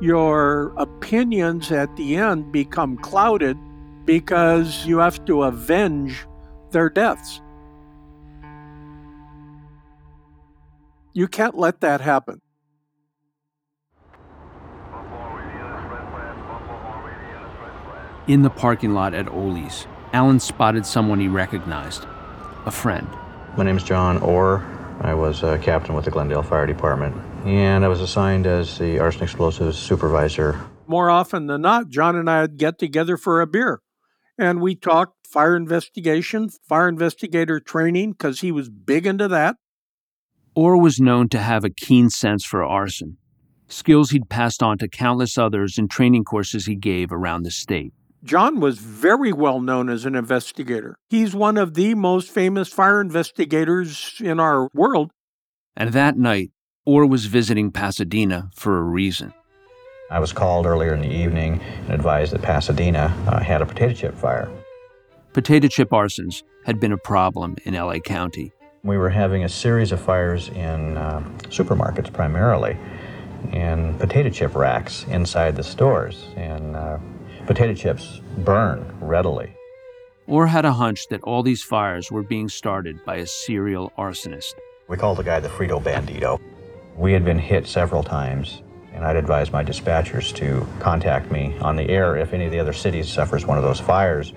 your 0.00 0.72
opinions 0.76 1.72
at 1.72 1.96
the 1.96 2.14
end 2.14 2.52
become 2.52 2.96
clouded 2.98 3.58
because 4.04 4.86
you 4.86 4.98
have 4.98 5.24
to 5.24 5.42
avenge 5.42 6.24
their 6.70 6.88
deaths. 6.88 7.40
You 11.12 11.26
can't 11.26 11.58
let 11.58 11.80
that 11.80 12.00
happen. 12.00 12.40
In 18.26 18.40
the 18.40 18.48
parking 18.48 18.94
lot 18.94 19.12
at 19.12 19.28
Ole's, 19.28 19.86
Allen 20.14 20.40
spotted 20.40 20.86
someone 20.86 21.20
he 21.20 21.28
recognized 21.28 22.06
a 22.64 22.70
friend. 22.70 23.06
My 23.54 23.64
name 23.64 23.76
is 23.76 23.82
John 23.82 24.16
Orr. 24.22 24.64
I 25.02 25.12
was 25.12 25.42
a 25.42 25.58
captain 25.58 25.94
with 25.94 26.06
the 26.06 26.10
Glendale 26.10 26.42
Fire 26.42 26.66
Department, 26.66 27.14
and 27.44 27.84
I 27.84 27.88
was 27.88 28.00
assigned 28.00 28.46
as 28.46 28.78
the 28.78 28.98
arson 28.98 29.24
explosives 29.24 29.76
supervisor. 29.76 30.58
More 30.86 31.10
often 31.10 31.48
than 31.48 31.60
not, 31.60 31.90
John 31.90 32.16
and 32.16 32.30
I 32.30 32.40
would 32.40 32.56
get 32.56 32.78
together 32.78 33.18
for 33.18 33.42
a 33.42 33.46
beer, 33.46 33.82
and 34.38 34.62
we 34.62 34.74
talked 34.74 35.26
fire 35.26 35.54
investigation, 35.54 36.48
fire 36.66 36.88
investigator 36.88 37.60
training, 37.60 38.12
because 38.12 38.40
he 38.40 38.50
was 38.50 38.70
big 38.70 39.06
into 39.06 39.28
that. 39.28 39.56
Orr 40.54 40.78
was 40.78 40.98
known 40.98 41.28
to 41.28 41.38
have 41.40 41.62
a 41.62 41.68
keen 41.68 42.08
sense 42.08 42.42
for 42.42 42.64
arson, 42.64 43.18
skills 43.68 44.12
he'd 44.12 44.30
passed 44.30 44.62
on 44.62 44.78
to 44.78 44.88
countless 44.88 45.36
others 45.36 45.76
in 45.76 45.88
training 45.88 46.24
courses 46.24 46.64
he 46.64 46.74
gave 46.74 47.12
around 47.12 47.42
the 47.42 47.50
state. 47.50 47.92
John 48.24 48.58
was 48.58 48.78
very 48.78 49.34
well 49.34 49.60
known 49.60 49.90
as 49.90 50.06
an 50.06 50.14
investigator. 50.14 50.96
He's 51.10 51.34
one 51.34 51.58
of 51.58 51.74
the 51.74 51.94
most 51.94 52.30
famous 52.30 52.70
fire 52.70 52.98
investigators 52.98 54.14
in 54.18 54.40
our 54.40 54.70
world. 54.72 55.10
And 55.76 55.92
that 55.92 56.16
night, 56.16 56.50
Orr 56.86 57.04
was 57.04 57.26
visiting 57.26 57.70
Pasadena 57.70 58.48
for 58.56 58.78
a 58.78 58.82
reason. 58.82 59.34
I 60.10 60.20
was 60.20 60.32
called 60.32 60.64
earlier 60.64 60.94
in 60.94 61.02
the 61.02 61.14
evening 61.14 61.60
and 61.82 61.90
advised 61.90 62.32
that 62.32 62.40
Pasadena 62.40 63.14
uh, 63.26 63.40
had 63.40 63.60
a 63.60 63.66
potato 63.66 63.92
chip 63.92 64.14
fire. 64.14 64.50
Potato 65.34 65.68
chip 65.68 65.90
arsons 65.90 66.42
had 66.64 66.80
been 66.80 66.92
a 66.92 66.98
problem 66.98 67.56
in 67.64 67.74
LA 67.74 67.98
County. 67.98 68.52
We 68.84 68.96
were 68.96 69.10
having 69.10 69.44
a 69.44 69.50
series 69.50 69.92
of 69.92 70.00
fires 70.00 70.48
in 70.48 70.96
uh, 70.96 71.20
supermarkets 71.48 72.10
primarily, 72.10 72.78
in 73.52 73.92
potato 73.98 74.30
chip 74.30 74.54
racks 74.54 75.04
inside 75.10 75.56
the 75.56 75.62
stores, 75.62 76.24
and 76.36 76.74
uh, 76.74 76.98
potato 77.46 77.74
chips 77.74 78.20
burn 78.38 78.84
readily. 79.00 79.54
Orr 80.26 80.46
had 80.46 80.64
a 80.64 80.72
hunch 80.72 81.08
that 81.08 81.22
all 81.22 81.42
these 81.42 81.62
fires 81.62 82.10
were 82.10 82.22
being 82.22 82.48
started 82.48 83.04
by 83.04 83.16
a 83.16 83.26
serial 83.26 83.92
arsonist. 83.98 84.54
We 84.88 84.96
called 84.96 85.18
the 85.18 85.24
guy 85.24 85.40
the 85.40 85.48
Frito 85.48 85.82
Bandito. 85.82 86.40
We 86.96 87.12
had 87.12 87.24
been 87.24 87.38
hit 87.38 87.66
several 87.66 88.02
times, 88.02 88.62
and 88.92 89.04
I'd 89.04 89.16
advise 89.16 89.52
my 89.52 89.62
dispatchers 89.62 90.34
to 90.36 90.66
contact 90.78 91.30
me 91.30 91.54
on 91.60 91.76
the 91.76 91.88
air 91.90 92.16
if 92.16 92.32
any 92.32 92.46
of 92.46 92.52
the 92.52 92.60
other 92.60 92.72
cities 92.72 93.10
suffers 93.10 93.44
one 93.44 93.58
of 93.58 93.64
those 93.64 93.80
fires. 93.80 94.32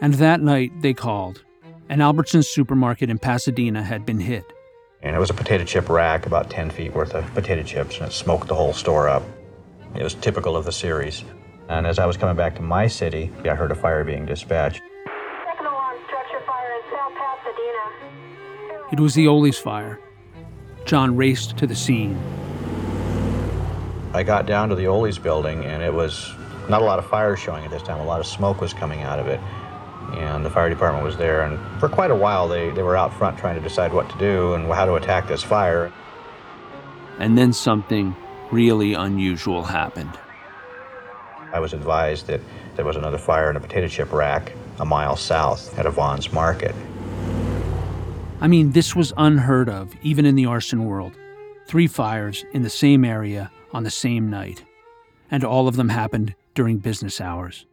And 0.00 0.14
that 0.14 0.40
night 0.40 0.70
they 0.82 0.94
called. 0.94 1.42
An 1.88 1.98
Albertsons 2.00 2.44
supermarket 2.44 3.10
in 3.10 3.18
Pasadena 3.18 3.82
had 3.82 4.04
been 4.04 4.20
hit. 4.20 4.44
And 5.02 5.16
it 5.16 5.18
was 5.18 5.30
a 5.30 5.34
potato 5.34 5.64
chip 5.64 5.88
rack, 5.88 6.26
about 6.26 6.50
10 6.50 6.70
feet 6.70 6.92
worth 6.92 7.14
of 7.14 7.24
potato 7.34 7.62
chips, 7.62 7.98
and 7.98 8.06
it 8.06 8.12
smoked 8.12 8.48
the 8.48 8.54
whole 8.54 8.72
store 8.72 9.08
up. 9.08 9.22
It 9.94 10.02
was 10.02 10.14
typical 10.14 10.56
of 10.56 10.64
the 10.64 10.72
series. 10.72 11.24
And 11.68 11.86
as 11.86 11.98
I 11.98 12.06
was 12.06 12.16
coming 12.16 12.36
back 12.36 12.54
to 12.56 12.62
my 12.62 12.86
city, 12.86 13.30
I 13.44 13.54
heard 13.54 13.70
a 13.70 13.74
fire 13.74 14.02
being 14.04 14.24
dispatched. 14.24 14.80
It 18.90 18.98
was 18.98 19.14
the 19.14 19.28
Ole's 19.28 19.58
fire. 19.58 20.00
John 20.86 21.14
raced 21.14 21.58
to 21.58 21.66
the 21.66 21.74
scene. 21.74 22.18
I 24.14 24.22
got 24.22 24.46
down 24.46 24.70
to 24.70 24.74
the 24.74 24.86
Ole's 24.86 25.18
building, 25.18 25.62
and 25.66 25.82
it 25.82 25.92
was 25.92 26.32
not 26.70 26.80
a 26.80 26.84
lot 26.86 26.98
of 26.98 27.06
fire 27.06 27.36
showing 27.36 27.66
at 27.66 27.70
this 27.70 27.82
time. 27.82 28.00
A 28.00 28.04
lot 28.04 28.18
of 28.20 28.26
smoke 28.26 28.62
was 28.62 28.72
coming 28.72 29.02
out 29.02 29.18
of 29.18 29.26
it. 29.26 29.40
And 30.18 30.42
the 30.42 30.48
fire 30.48 30.70
department 30.70 31.04
was 31.04 31.18
there, 31.18 31.42
and 31.42 31.58
for 31.78 31.90
quite 31.90 32.10
a 32.10 32.14
while 32.14 32.48
they, 32.48 32.70
they 32.70 32.82
were 32.82 32.96
out 32.96 33.12
front 33.12 33.36
trying 33.36 33.56
to 33.56 33.60
decide 33.60 33.92
what 33.92 34.08
to 34.08 34.16
do 34.16 34.54
and 34.54 34.66
how 34.72 34.86
to 34.86 34.94
attack 34.94 35.28
this 35.28 35.42
fire. 35.42 35.92
And 37.18 37.36
then 37.36 37.52
something 37.52 38.16
really 38.50 38.94
unusual 38.94 39.64
happened. 39.64 40.18
I 41.52 41.60
was 41.60 41.72
advised 41.72 42.26
that 42.26 42.40
there 42.76 42.84
was 42.84 42.96
another 42.96 43.18
fire 43.18 43.50
in 43.50 43.56
a 43.56 43.60
potato 43.60 43.88
chip 43.88 44.12
rack 44.12 44.52
a 44.80 44.84
mile 44.84 45.16
south 45.16 45.76
at 45.78 45.86
a 45.86 45.90
Vaughn's 45.90 46.32
Market. 46.32 46.74
I 48.40 48.46
mean, 48.46 48.72
this 48.72 48.94
was 48.94 49.12
unheard 49.16 49.68
of, 49.68 49.92
even 50.02 50.24
in 50.24 50.36
the 50.36 50.46
arson 50.46 50.84
world. 50.84 51.12
Three 51.66 51.88
fires 51.88 52.44
in 52.52 52.62
the 52.62 52.70
same 52.70 53.04
area 53.04 53.50
on 53.72 53.82
the 53.82 53.90
same 53.90 54.30
night. 54.30 54.64
And 55.30 55.44
all 55.44 55.66
of 55.66 55.76
them 55.76 55.88
happened 55.88 56.34
during 56.54 56.78
business 56.78 57.20
hours. 57.20 57.66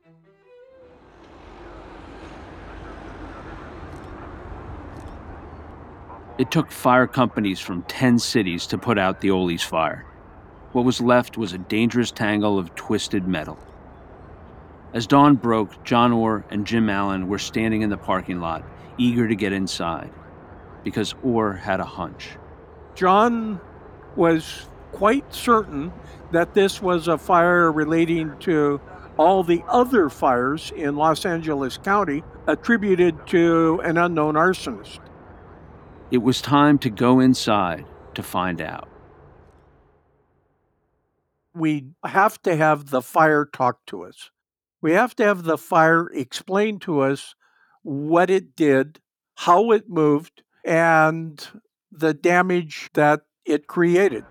It 6.38 6.52
took 6.52 6.72
fire 6.72 7.08
companies 7.08 7.60
from 7.60 7.84
10 7.84 8.20
cities 8.20 8.68
to 8.68 8.78
put 8.78 8.98
out 8.98 9.22
the 9.22 9.32
Ole's 9.32 9.64
fire. 9.64 10.06
What 10.76 10.84
was 10.84 11.00
left 11.00 11.38
was 11.38 11.54
a 11.54 11.58
dangerous 11.58 12.12
tangle 12.12 12.60
of 12.60 12.76
twisted 12.76 13.26
metal. 13.26 13.58
As 14.94 15.08
dawn 15.08 15.36
broke, 15.36 15.82
John 15.86 16.12
Orr 16.12 16.44
and 16.50 16.68
Jim 16.68 16.90
Allen 16.90 17.30
were 17.30 17.40
standing 17.40 17.82
in 17.82 17.90
the 17.90 17.96
parking 17.96 18.42
lot, 18.42 18.62
eager 18.98 19.26
to 19.26 19.36
get 19.36 19.54
inside, 19.54 20.12
because 20.84 21.16
Orr 21.24 21.54
had 21.54 21.80
a 21.80 21.86
hunch. 21.86 22.32
John 22.94 23.62
was 24.18 24.68
quite 24.92 25.34
certain 25.34 25.94
that 26.34 26.54
this 26.54 26.82
was 26.82 27.08
a 27.08 27.18
fire 27.18 27.72
relating 27.72 28.38
to 28.40 28.82
all 29.18 29.44
the 29.44 29.64
other 29.70 30.10
fires 30.10 30.74
in 30.76 30.98
Los 30.98 31.26
Angeles 31.26 31.78
County 31.78 32.22
attributed 32.48 33.26
to 33.28 33.80
an 33.86 33.98
unknown 33.98 34.34
arsonist. 34.34 35.00
It 36.12 36.18
was 36.18 36.42
time 36.42 36.78
to 36.80 36.90
go 36.90 37.22
inside 37.22 37.86
to 38.16 38.22
find 38.22 38.60
out. 38.60 38.90
We 41.56 41.88
have 42.04 42.42
to 42.42 42.56
have 42.56 42.90
the 42.90 43.02
fire 43.02 43.46
talk 43.46 43.80
to 43.88 44.04
us. 44.04 44.30
We 44.82 44.92
have 44.92 45.16
to 45.16 45.24
have 45.24 45.44
the 45.44 45.58
fire 45.58 46.10
explain 46.14 46.80
to 46.80 47.00
us 47.00 47.34
what 47.82 48.30
it 48.30 48.56
did, 48.56 49.00
how 49.36 49.72
it 49.72 49.90
moved, 49.90 50.44
and 50.66 51.48
the 51.92 52.14
damage 52.14 52.90
that 52.94 53.22
it 53.46 53.68
created. 53.68 54.26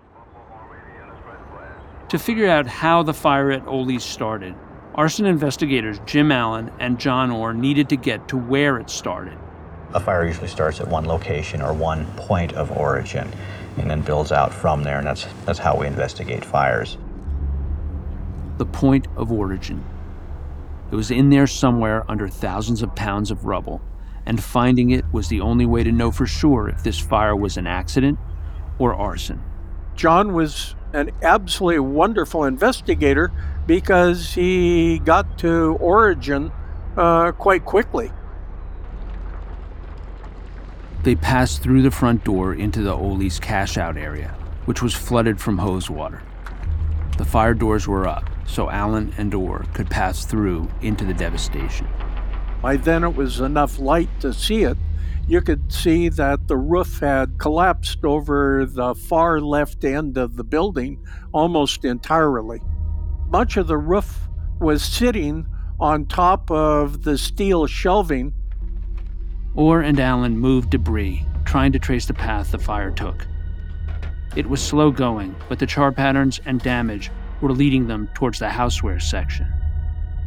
To 2.09 2.19
figure 2.19 2.47
out 2.47 2.67
how 2.67 3.01
the 3.01 3.13
fire 3.13 3.51
at 3.51 3.65
Ole's 3.65 4.03
started, 4.03 4.53
arson 4.93 5.25
investigators 5.25 5.99
Jim 6.05 6.31
Allen 6.31 6.71
and 6.79 6.99
John 6.99 7.31
Orr 7.31 7.53
needed 7.53 7.89
to 7.89 7.95
get 7.95 8.27
to 8.27 8.37
where 8.37 8.77
it 8.77 8.89
started. 8.89 9.37
A 9.93 9.99
fire 9.99 10.25
usually 10.27 10.47
starts 10.47 10.79
at 10.79 10.87
one 10.87 11.05
location 11.05 11.61
or 11.61 11.73
one 11.73 12.05
point 12.17 12.53
of 12.53 12.71
origin 12.71 13.31
and 13.77 13.89
then 13.89 14.01
builds 14.01 14.31
out 14.31 14.53
from 14.53 14.83
there, 14.83 14.99
and 14.99 15.07
that's, 15.07 15.25
that's 15.45 15.59
how 15.59 15.77
we 15.77 15.87
investigate 15.87 16.45
fires. 16.45 16.97
The 18.57 18.65
point 18.65 19.07
of 19.15 19.31
origin. 19.31 19.83
It 20.91 20.95
was 20.95 21.11
in 21.11 21.29
there 21.29 21.47
somewhere 21.47 22.09
under 22.09 22.27
thousands 22.27 22.81
of 22.81 22.95
pounds 22.95 23.31
of 23.31 23.45
rubble, 23.45 23.81
and 24.25 24.41
finding 24.41 24.91
it 24.91 25.05
was 25.11 25.27
the 25.27 25.41
only 25.41 25.65
way 25.65 25.83
to 25.83 25.91
know 25.91 26.11
for 26.11 26.25
sure 26.25 26.69
if 26.69 26.83
this 26.83 26.99
fire 26.99 27.35
was 27.35 27.57
an 27.57 27.67
accident 27.67 28.17
or 28.79 28.93
arson. 28.93 29.41
John 29.95 30.33
was 30.33 30.75
an 30.93 31.11
absolutely 31.21 31.79
wonderful 31.79 32.43
investigator 32.43 33.31
because 33.65 34.33
he 34.33 34.99
got 34.99 35.37
to 35.39 35.77
origin 35.79 36.51
uh, 36.97 37.31
quite 37.33 37.65
quickly. 37.65 38.11
They 41.03 41.15
passed 41.15 41.61
through 41.61 41.81
the 41.81 41.91
front 41.91 42.23
door 42.23 42.53
into 42.53 42.81
the 42.81 42.93
Ole's 42.93 43.39
cash 43.39 43.77
out 43.77 43.97
area, 43.97 44.35
which 44.65 44.81
was 44.81 44.93
flooded 44.93 45.39
from 45.39 45.59
hose 45.59 45.89
water. 45.89 46.21
The 47.17 47.25
fire 47.25 47.53
doors 47.53 47.87
were 47.87 48.07
up, 48.07 48.29
so 48.45 48.69
Allen 48.69 49.13
and 49.17 49.33
Orr 49.33 49.65
could 49.73 49.89
pass 49.89 50.25
through 50.25 50.69
into 50.81 51.05
the 51.05 51.13
devastation. 51.13 51.87
By 52.61 52.77
then, 52.77 53.03
it 53.03 53.15
was 53.15 53.39
enough 53.39 53.79
light 53.79 54.09
to 54.21 54.33
see 54.33 54.63
it. 54.63 54.77
You 55.27 55.41
could 55.41 55.71
see 55.71 56.09
that 56.09 56.47
the 56.47 56.57
roof 56.57 56.99
had 56.99 57.39
collapsed 57.39 58.05
over 58.05 58.65
the 58.65 58.93
far 58.93 59.41
left 59.41 59.83
end 59.83 60.17
of 60.17 60.35
the 60.35 60.43
building 60.43 61.03
almost 61.31 61.83
entirely. 61.83 62.61
Much 63.27 63.57
of 63.57 63.67
the 63.67 63.77
roof 63.77 64.27
was 64.59 64.83
sitting 64.83 65.47
on 65.79 66.05
top 66.05 66.49
of 66.51 67.03
the 67.03 67.17
steel 67.17 67.65
shelving. 67.65 68.33
Orr 69.55 69.81
and 69.81 69.99
Allen 69.99 70.37
moved 70.37 70.69
debris, 70.69 71.25
trying 71.43 71.71
to 71.71 71.79
trace 71.79 72.05
the 72.05 72.13
path 72.13 72.51
the 72.51 72.59
fire 72.59 72.91
took. 72.91 73.27
It 74.35 74.47
was 74.47 74.61
slow 74.61 74.91
going, 74.91 75.35
but 75.49 75.59
the 75.59 75.65
char 75.65 75.91
patterns 75.91 76.39
and 76.45 76.61
damage 76.61 77.09
were 77.41 77.51
leading 77.51 77.87
them 77.87 78.07
towards 78.13 78.39
the 78.39 78.47
houseware 78.47 79.01
section. 79.01 79.47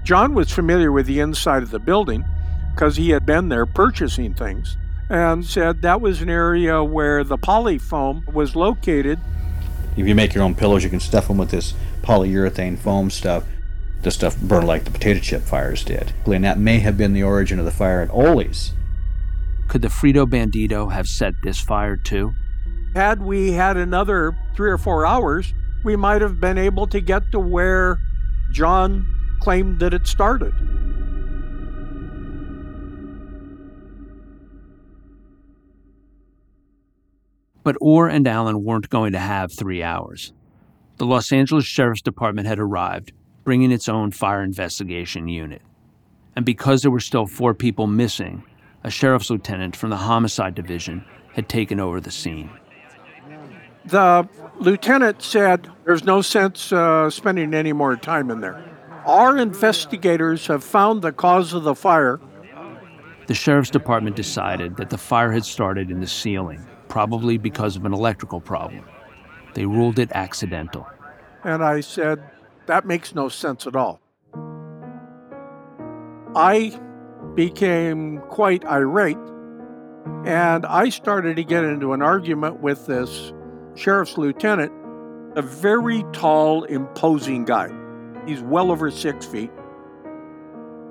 John 0.05 0.35
was 0.35 0.51
familiar 0.51 0.93
with 0.93 1.07
the 1.07 1.21
inside 1.21 1.63
of 1.63 1.71
the 1.71 1.79
building 1.79 2.25
because 2.75 2.97
he 2.97 3.11
had 3.11 3.27
been 3.27 3.49
there 3.49 3.67
purchasing 3.67 4.35
things 4.35 4.77
and 5.11 5.45
said 5.45 5.83
that 5.83 6.01
was 6.01 6.21
an 6.21 6.31
area 6.31 6.83
where 6.85 7.25
the 7.25 7.39
polyfoam 7.39 8.27
was 8.33 8.55
located. 8.55 9.19
If 9.97 10.07
you 10.07 10.15
make 10.15 10.35
your 10.35 10.45
own 10.45 10.55
pillows, 10.55 10.85
you 10.85 10.91
can 10.91 11.01
stuff 11.01 11.29
them 11.29 11.39
with 11.39 11.51
this 11.51 11.75
polyurethane 12.03 12.79
foam 12.79 13.11
stuff. 13.11 13.45
The 14.03 14.11
stuff 14.11 14.39
burned 14.39 14.67
like 14.67 14.85
the 14.85 14.91
potato 14.91 15.19
chip 15.19 15.43
fires 15.43 15.85
did. 15.85 16.13
And 16.25 16.45
that 16.45 16.59
may 16.59 16.79
have 16.79 16.97
been 16.97 17.15
the 17.15 17.23
origin 17.25 17.59
of 17.59 17.65
the 17.65 17.71
fire 17.71 18.01
at 18.01 18.11
Ole's. 18.11 18.73
Could 19.67 19.83
the 19.83 19.89
Frito 19.89 20.25
Bandito 20.25 20.93
have 20.93 21.09
set 21.09 21.35
this 21.43 21.61
fire 21.61 21.97
too? 21.97 22.33
Had 22.95 23.21
we 23.21 23.53
had 23.53 23.77
another 23.77 24.37
three 24.55 24.71
or 24.71 24.79
four 24.79 25.05
hours, 25.05 25.53
we 25.85 25.97
might 25.97 26.23
have 26.23 26.41
been 26.41 26.59
able 26.59 26.87
to 26.89 27.01
get 27.01 27.31
to 27.33 27.39
where 27.39 27.99
John 28.53 29.07
claimed 29.41 29.81
that 29.81 29.95
it 29.95 30.07
started. 30.07 30.55
But 37.63 37.77
Orr 37.81 38.09
and 38.09 38.27
Allen 38.27 38.65
weren't 38.65 38.89
going 38.89 39.13
to 39.13 39.19
have 39.19 39.53
three 39.53 39.83
hours. 39.83 40.33
The 40.97 41.07
Los 41.07 41.31
Angeles 41.33 41.65
Sheriff's 41.65 42.03
Department 42.03 42.49
had 42.49 42.59
arrived, 42.59 43.13
bringing 43.45 43.71
its 43.71 43.89
own 43.89 44.11
fire 44.11 44.43
investigation 44.43 45.29
unit. 45.29 45.63
And 46.35 46.45
because 46.45 46.83
there 46.83 46.91
were 46.91 46.99
still 46.99 47.27
four 47.27 47.55
people 47.55 47.87
missing, 47.87 48.43
a 48.85 48.91
sheriff's 48.91 49.31
lieutenant 49.31 49.77
from 49.77 49.91
the 49.91 49.97
homicide 49.97 50.55
division 50.55 51.05
had 51.35 51.49
taken 51.49 51.79
over 51.79 52.01
the 52.01 52.11
scene. 52.11 52.51
The 53.85 54.29
lieutenant 54.59 55.23
said, 55.23 55.71
There's 55.85 56.05
no 56.05 56.23
sense 56.23 56.73
uh, 56.73 57.11
spending 57.11 57.55
any 57.55 57.73
more 57.73 57.97
time 57.97 58.31
in 58.31 58.41
there. 58.41 58.63
Our 59.07 59.39
investigators 59.39 60.47
have 60.49 60.63
found 60.63 61.03
the 61.03 61.13
cause 61.13 61.55
of 61.55 61.65
the 61.65 61.75
fire. 61.75 62.21
The 63.27 63.35
sheriff's 63.35 63.71
department 63.71 64.17
decided 64.17 64.77
that 64.77 64.91
the 64.91 64.99
fire 64.99 65.33
had 65.33 65.45
started 65.45 65.91
in 65.91 66.01
the 66.01 66.07
ceiling, 66.07 66.65
probably 66.89 67.39
because 67.39 67.77
of 67.77 67.85
an 67.85 67.93
electrical 67.93 68.41
problem. 68.41 68.85
They 69.55 69.67
ruled 69.67 69.99
it 69.99 70.11
accidental. 70.13 70.87
And 71.45 71.65
I 71.65 71.81
said, 71.81 72.23
That 72.67 72.87
makes 72.87 73.15
no 73.15 73.29
sense 73.29 73.67
at 73.67 73.77
all. 73.77 74.01
I 76.35 76.79
became 77.35 78.19
quite 78.29 78.65
irate 78.65 79.17
and 80.25 80.67
I 80.67 80.89
started 80.89 81.37
to 81.37 81.45
get 81.45 81.65
into 81.65 81.93
an 81.93 82.03
argument 82.03 82.61
with 82.61 82.87
this 82.87 83.33
sheriff's 83.79 84.19
lieutenant 84.19 84.73
a 85.37 85.43
very 85.43 86.05
tall, 86.13 86.65
imposing 86.65 87.45
guy. 87.45 87.71
He's 88.27 88.41
well 88.41 88.73
over 88.73 88.91
six 88.91 89.25
feet. 89.25 89.51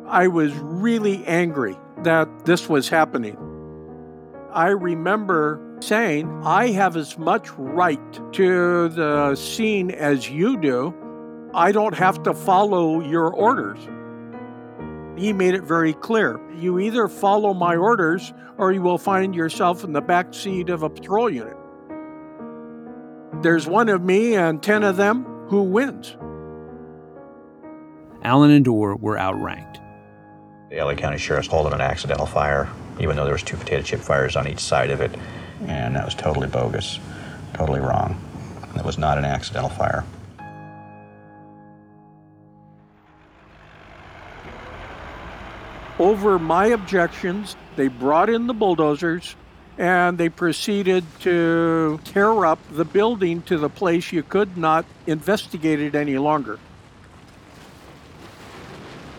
I 0.07 0.27
was 0.27 0.53
really 0.55 1.25
angry 1.25 1.75
that 2.03 2.45
this 2.45 2.69
was 2.69 2.87
happening. 2.87 3.35
I 4.53 4.69
remember 4.69 5.61
saying, 5.81 6.43
I 6.45 6.69
have 6.69 6.95
as 6.95 7.17
much 7.17 7.49
right 7.57 8.33
to 8.33 8.87
the 8.87 9.35
scene 9.35 9.91
as 9.91 10.29
you 10.29 10.57
do. 10.57 10.95
I 11.53 11.73
don't 11.73 11.95
have 11.95 12.23
to 12.23 12.33
follow 12.33 13.01
your 13.01 13.33
orders. 13.33 13.79
He 15.19 15.33
made 15.33 15.55
it 15.55 15.63
very 15.63 15.93
clear. 15.93 16.39
You 16.55 16.79
either 16.79 17.09
follow 17.09 17.53
my 17.53 17.75
orders 17.75 18.33
or 18.57 18.71
you 18.71 18.81
will 18.81 18.97
find 18.97 19.35
yourself 19.35 19.83
in 19.83 19.91
the 19.91 20.01
back 20.01 20.33
seat 20.33 20.69
of 20.69 20.83
a 20.83 20.89
patrol 20.89 21.29
unit. 21.29 21.56
There's 23.41 23.67
one 23.67 23.87
of 23.89 24.01
me 24.01 24.35
and 24.35 24.63
10 24.63 24.83
of 24.83 24.97
them 24.97 25.23
who 25.47 25.61
wins. 25.61 26.15
Allen 28.23 28.49
and 28.49 28.67
Orr 28.67 28.95
were 28.95 29.15
outranked. 29.15 29.79
The 30.71 30.81
LA 30.81 30.95
County 30.95 31.19
Sheriff's 31.19 31.47
called 31.47 31.67
it 31.67 31.73
an 31.73 31.79
accidental 31.79 32.25
fire, 32.25 32.67
even 32.99 33.15
though 33.15 33.25
there 33.25 33.33
was 33.33 33.43
two 33.43 33.55
potato 33.55 33.83
chip 33.83 33.99
fires 33.99 34.35
on 34.35 34.47
each 34.47 34.59
side 34.59 34.89
of 34.89 35.01
it, 35.01 35.11
and 35.67 35.95
that 35.95 36.03
was 36.03 36.15
totally 36.15 36.47
bogus, 36.47 36.99
totally 37.53 37.79
wrong. 37.79 38.19
It 38.75 38.83
was 38.83 38.97
not 38.97 39.19
an 39.19 39.25
accidental 39.25 39.69
fire. 39.69 40.03
Over 45.99 46.39
my 46.39 46.67
objections, 46.67 47.55
they 47.75 47.87
brought 47.87 48.29
in 48.29 48.47
the 48.47 48.53
bulldozers 48.53 49.35
and 49.77 50.17
they 50.17 50.29
proceeded 50.29 51.03
to 51.19 51.99
tear 52.03 52.45
up 52.45 52.59
the 52.71 52.85
building 52.85 53.41
to 53.43 53.57
the 53.57 53.69
place 53.69 54.11
you 54.11 54.23
could 54.23 54.57
not 54.57 54.85
investigate 55.05 55.79
it 55.79 55.93
any 55.93 56.17
longer. 56.17 56.59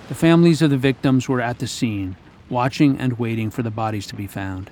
The 0.09 0.15
families 0.15 0.63
of 0.63 0.71
the 0.71 0.79
victims 0.79 1.29
were 1.29 1.41
at 1.41 1.59
the 1.59 1.67
scene, 1.67 2.17
watching 2.49 2.99
and 2.99 3.19
waiting 3.19 3.51
for 3.51 3.63
the 3.63 3.71
bodies 3.71 4.07
to 4.09 4.17
be 4.17 4.27
found. 4.27 4.71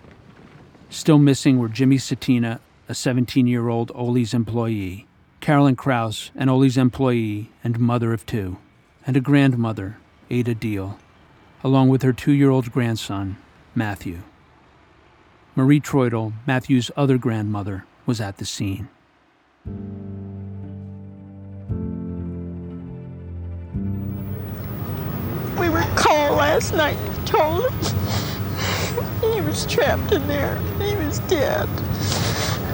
Still 0.89 1.19
missing 1.19 1.59
were 1.59 1.69
Jimmy 1.69 1.99
Satina, 1.99 2.59
a 2.89 2.95
17 2.95 3.47
year 3.47 3.69
old 3.69 3.93
Ole's 3.95 4.33
employee, 4.33 5.07
Carolyn 5.41 5.77
Kraus, 5.77 6.31
an 6.35 6.49
Ole's 6.49 6.77
employee 6.77 7.51
and 7.63 7.79
mother 7.79 8.13
of 8.13 8.25
two, 8.27 8.59
and 9.07 9.17
a 9.17 9.21
grandmother, 9.21 9.99
Ada 10.31 10.55
Deal, 10.55 10.99
along 11.63 11.91
with 11.91 12.03
her 12.03 12.13
two 12.13 12.33
year 12.33 12.51
old 12.51 12.73
grandson, 12.73 13.37
Matthew. 13.75 14.23
Marie 15.57 15.81
Troidel, 15.81 16.35
Matthew's 16.47 16.91
other 16.97 17.19
grandmother, 17.19 17.85
was 18.05 18.21
at 18.21 18.37
the 18.37 18.45
scene. 18.45 18.89
We 25.59 25.71
were 25.71 25.85
called 25.97 26.37
last 26.37 26.75
night 26.75 26.97
and 26.99 27.27
told 27.27 27.71
him 27.71 27.73
he 29.35 29.41
was 29.41 29.65
trapped 29.67 30.13
in 30.13 30.27
there. 30.29 30.57
He 30.79 30.95
was 30.97 31.19
dead. 31.21 31.67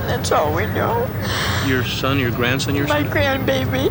That's 0.08 0.32
all 0.32 0.52
we 0.52 0.66
know. 0.66 1.08
Your 1.66 1.84
son, 1.84 2.18
your 2.18 2.32
grandson, 2.32 2.74
your 2.74 2.88
My 2.88 3.02
son? 3.04 3.12
grandbaby. 3.12 3.90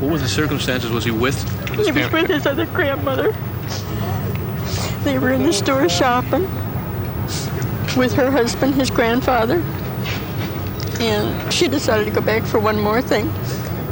What 0.00 0.10
were 0.12 0.18
the 0.18 0.28
circumstances? 0.28 0.90
Was 0.90 1.04
he 1.04 1.10
with 1.12 1.40
his 1.70 1.86
He 1.86 1.92
was 1.92 2.08
parents? 2.10 2.12
with 2.12 2.28
his 2.30 2.46
other 2.46 2.66
grandmother. 2.66 3.32
They 5.08 5.18
were 5.18 5.30
in 5.30 5.42
the 5.42 5.54
store 5.54 5.88
shopping 5.88 6.42
with 7.96 8.12
her 8.12 8.30
husband, 8.30 8.74
his 8.74 8.90
grandfather. 8.90 9.56
And 11.00 11.50
she 11.50 11.66
decided 11.66 12.04
to 12.04 12.10
go 12.10 12.20
back 12.20 12.42
for 12.42 12.58
one 12.58 12.78
more 12.78 13.00
thing. 13.00 13.32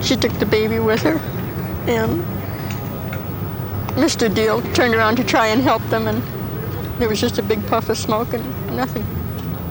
She 0.02 0.14
took 0.14 0.32
the 0.34 0.44
baby 0.44 0.78
with 0.78 1.00
her. 1.00 1.16
And 1.88 2.20
Mr. 3.96 4.32
Deal 4.32 4.60
turned 4.74 4.94
around 4.94 5.16
to 5.16 5.24
try 5.24 5.46
and 5.46 5.62
help 5.62 5.82
them, 5.84 6.06
and 6.06 6.22
there 7.00 7.08
was 7.08 7.18
just 7.18 7.38
a 7.38 7.42
big 7.42 7.66
puff 7.66 7.88
of 7.88 7.96
smoke 7.96 8.34
and 8.34 8.76
nothing. 8.76 9.06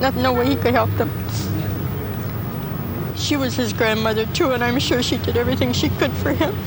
Not, 0.01 0.15
no 0.15 0.34
way 0.34 0.47
he 0.47 0.55
could 0.55 0.73
help 0.73 0.89
them. 0.97 1.12
She 3.15 3.38
was 3.38 3.55
his 3.55 3.71
grandmother 3.71 4.25
too, 4.34 4.53
and 4.53 4.63
I'm 4.63 4.79
sure 4.79 5.03
she 5.03 5.17
did 5.17 5.38
everything 5.38 5.73
she 5.73 5.89
could 5.89 6.12
for 6.13 6.34
him. 6.34 6.58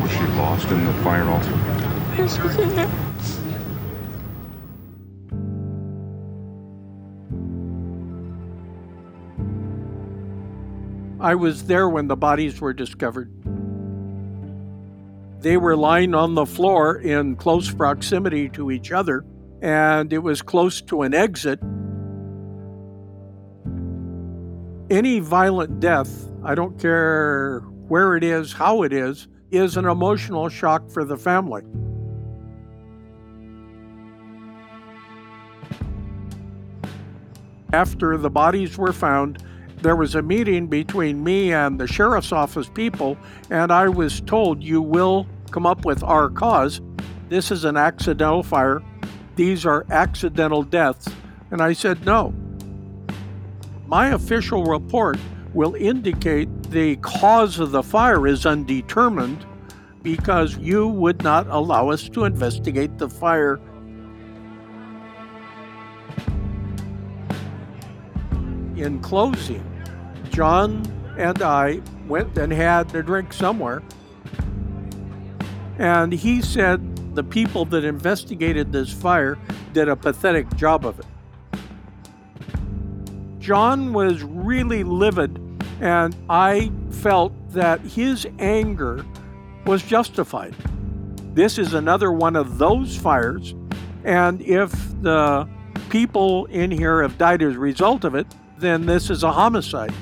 Was 0.00 0.12
she 0.12 0.24
lost 0.38 0.68
in 0.68 0.84
the 0.84 0.92
fire 1.02 1.24
also? 1.24 1.50
Yes, 2.16 2.38
was 2.38 2.56
in 2.56 2.68
there. 2.76 3.07
I 11.20 11.34
was 11.34 11.64
there 11.64 11.88
when 11.88 12.06
the 12.06 12.16
bodies 12.16 12.60
were 12.60 12.72
discovered. 12.72 13.32
They 15.40 15.56
were 15.56 15.76
lying 15.76 16.14
on 16.14 16.34
the 16.34 16.46
floor 16.46 16.96
in 16.96 17.34
close 17.34 17.72
proximity 17.72 18.48
to 18.50 18.70
each 18.70 18.92
other, 18.92 19.24
and 19.60 20.12
it 20.12 20.18
was 20.18 20.42
close 20.42 20.80
to 20.82 21.02
an 21.02 21.14
exit. 21.14 21.58
Any 24.90 25.18
violent 25.18 25.80
death, 25.80 26.30
I 26.44 26.54
don't 26.54 26.78
care 26.78 27.60
where 27.88 28.16
it 28.16 28.22
is, 28.22 28.52
how 28.52 28.82
it 28.82 28.92
is, 28.92 29.26
is 29.50 29.76
an 29.76 29.86
emotional 29.86 30.48
shock 30.48 30.88
for 30.88 31.04
the 31.04 31.16
family. 31.16 31.62
After 37.72 38.16
the 38.16 38.30
bodies 38.30 38.78
were 38.78 38.92
found, 38.92 39.42
there 39.82 39.96
was 39.96 40.14
a 40.14 40.22
meeting 40.22 40.66
between 40.66 41.22
me 41.22 41.52
and 41.52 41.78
the 41.78 41.86
sheriff's 41.86 42.32
office 42.32 42.68
people, 42.68 43.16
and 43.50 43.72
I 43.72 43.88
was 43.88 44.20
told, 44.20 44.62
You 44.62 44.82
will 44.82 45.26
come 45.50 45.66
up 45.66 45.84
with 45.84 46.02
our 46.02 46.28
cause. 46.28 46.80
This 47.28 47.50
is 47.50 47.64
an 47.64 47.76
accidental 47.76 48.42
fire. 48.42 48.82
These 49.36 49.64
are 49.66 49.86
accidental 49.90 50.62
deaths. 50.62 51.08
And 51.50 51.60
I 51.60 51.72
said, 51.72 52.04
No. 52.04 52.34
My 53.86 54.08
official 54.08 54.64
report 54.64 55.18
will 55.54 55.74
indicate 55.74 56.48
the 56.70 56.96
cause 56.96 57.58
of 57.58 57.70
the 57.70 57.82
fire 57.82 58.26
is 58.26 58.44
undetermined 58.44 59.46
because 60.02 60.56
you 60.58 60.88
would 60.88 61.22
not 61.22 61.46
allow 61.48 61.88
us 61.90 62.08
to 62.10 62.24
investigate 62.24 62.98
the 62.98 63.08
fire 63.08 63.58
in 68.80 69.00
closing, 69.00 69.64
John 70.30 70.82
and 71.16 71.42
I 71.42 71.80
went 72.06 72.38
and 72.38 72.52
had 72.52 72.94
a 72.94 73.02
drink 73.02 73.32
somewhere. 73.32 73.82
And 75.78 76.12
he 76.12 76.42
said 76.42 77.14
the 77.14 77.24
people 77.24 77.64
that 77.66 77.84
investigated 77.84 78.72
this 78.72 78.92
fire 78.92 79.38
did 79.72 79.88
a 79.88 79.96
pathetic 79.96 80.54
job 80.56 80.84
of 80.84 80.98
it. 81.00 81.06
John 83.38 83.92
was 83.92 84.22
really 84.22 84.84
livid, 84.84 85.40
and 85.80 86.14
I 86.28 86.70
felt 86.90 87.32
that 87.52 87.80
his 87.80 88.26
anger 88.38 89.04
was 89.64 89.82
justified. 89.82 90.54
This 91.34 91.58
is 91.58 91.74
another 91.74 92.12
one 92.12 92.36
of 92.36 92.58
those 92.58 92.96
fires, 92.96 93.54
and 94.04 94.42
if 94.42 94.72
the 95.00 95.48
people 95.88 96.46
in 96.46 96.70
here 96.70 97.02
have 97.02 97.16
died 97.16 97.42
as 97.42 97.54
a 97.54 97.58
result 97.58 98.04
of 98.04 98.14
it, 98.14 98.26
then 98.60 98.86
this 98.86 99.10
is 99.10 99.22
a 99.22 99.32
homicide. 99.32 99.92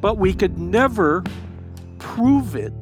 But 0.00 0.18
we 0.18 0.32
could 0.32 0.58
never 0.58 1.22
prove 1.98 2.56
it. 2.56 2.72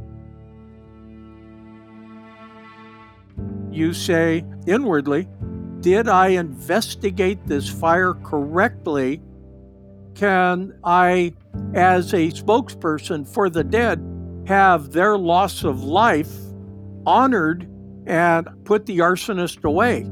You 3.70 3.92
say 3.92 4.44
inwardly, 4.66 5.28
did 5.80 6.08
I 6.08 6.28
investigate 6.28 7.46
this 7.46 7.68
fire 7.68 8.14
correctly? 8.14 9.20
Can 10.14 10.76
I, 10.82 11.34
as 11.74 12.12
a 12.12 12.30
spokesperson 12.30 13.26
for 13.26 13.48
the 13.48 13.62
dead, 13.62 14.04
have 14.46 14.90
their 14.90 15.16
loss 15.16 15.62
of 15.62 15.84
life 15.84 16.32
honored 17.06 17.68
and 18.06 18.48
put 18.64 18.86
the 18.86 18.98
arsonist 18.98 19.64
away? 19.64 20.08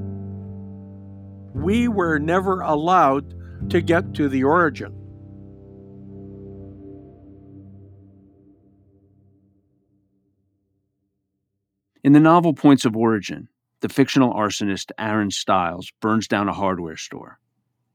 We 1.55 1.89
were 1.89 2.19
never 2.19 2.61
allowed 2.61 3.35
to 3.71 3.81
get 3.81 4.15
to 4.15 4.29
the 4.29 4.45
origin. 4.45 4.95
In 12.05 12.13
the 12.13 12.21
novel 12.21 12.55
Points 12.55 12.85
of 12.85 12.97
Origin, 12.97 13.49
the 13.81 13.89
fictional 13.89 14.33
arsonist 14.33 14.93
Aaron 14.97 15.31
Stiles 15.31 15.91
burns 16.01 16.29
down 16.29 16.49
a 16.49 16.53
hardware 16.53 16.97
store. 16.97 17.41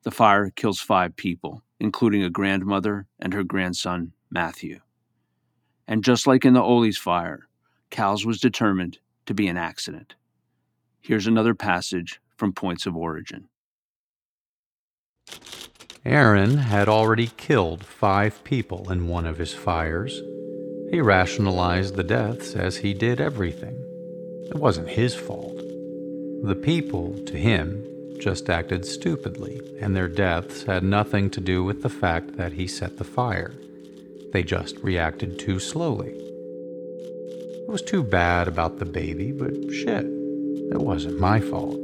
The 0.04 0.12
fire 0.12 0.50
kills 0.50 0.82
five 0.82 1.16
people, 1.16 1.64
including 1.80 2.24
a 2.24 2.30
grandmother 2.30 3.08
and 3.20 3.34
her 3.34 3.44
grandson, 3.44 4.12
Matthew. 4.30 4.82
And 5.88 6.04
just 6.04 6.28
like 6.28 6.44
in 6.44 6.54
the 6.54 6.62
Ole's 6.62 6.98
fire, 6.98 7.48
Cal's 7.90 8.26
was 8.26 8.40
determined 8.40 9.00
to 9.28 9.34
be 9.34 9.48
an 9.48 9.58
accident. 9.58 10.16
Here's 11.00 11.28
another 11.28 11.56
passage 11.56 12.20
from 12.36 12.54
Points 12.54 12.86
of 12.86 12.98
Origin. 12.98 13.48
Aaron 16.06 16.58
had 16.58 16.90
already 16.90 17.28
killed 17.38 17.84
five 17.84 18.44
people 18.44 18.92
in 18.92 19.08
one 19.08 19.28
of 19.28 19.38
his 19.38 19.54
fires. 19.54 20.22
He 20.90 21.00
rationalized 21.00 21.96
the 21.96 22.04
deaths 22.04 22.56
as 22.56 22.78
he 22.78 22.94
did 22.94 23.22
everything. 23.22 23.76
It 24.50 24.56
wasn't 24.56 24.90
his 24.90 25.16
fault. 25.16 25.56
The 26.44 26.60
people, 26.62 27.18
to 27.26 27.38
him, 27.38 27.86
just 28.20 28.50
acted 28.50 28.86
stupidly, 28.86 29.62
and 29.80 29.96
their 29.96 30.08
deaths 30.08 30.64
had 30.64 30.84
nothing 30.84 31.30
to 31.32 31.40
do 31.40 31.64
with 31.64 31.84
the 31.84 31.90
fact 31.90 32.36
that 32.38 32.54
he 32.54 32.68
set 32.68 32.98
the 32.98 33.04
fire. 33.04 33.54
They 34.34 34.44
just 34.44 34.78
reacted 34.80 35.38
too 35.38 35.60
slowly. 35.60 36.10
It 36.10 37.70
was 37.70 37.82
too 37.82 38.04
bad 38.04 38.48
about 38.48 38.80
the 38.80 38.86
baby, 38.86 39.32
but 39.32 39.54
shit, 39.72 40.06
it 40.06 40.82
wasn't 40.82 41.20
my 41.20 41.40
fault. 41.40 41.80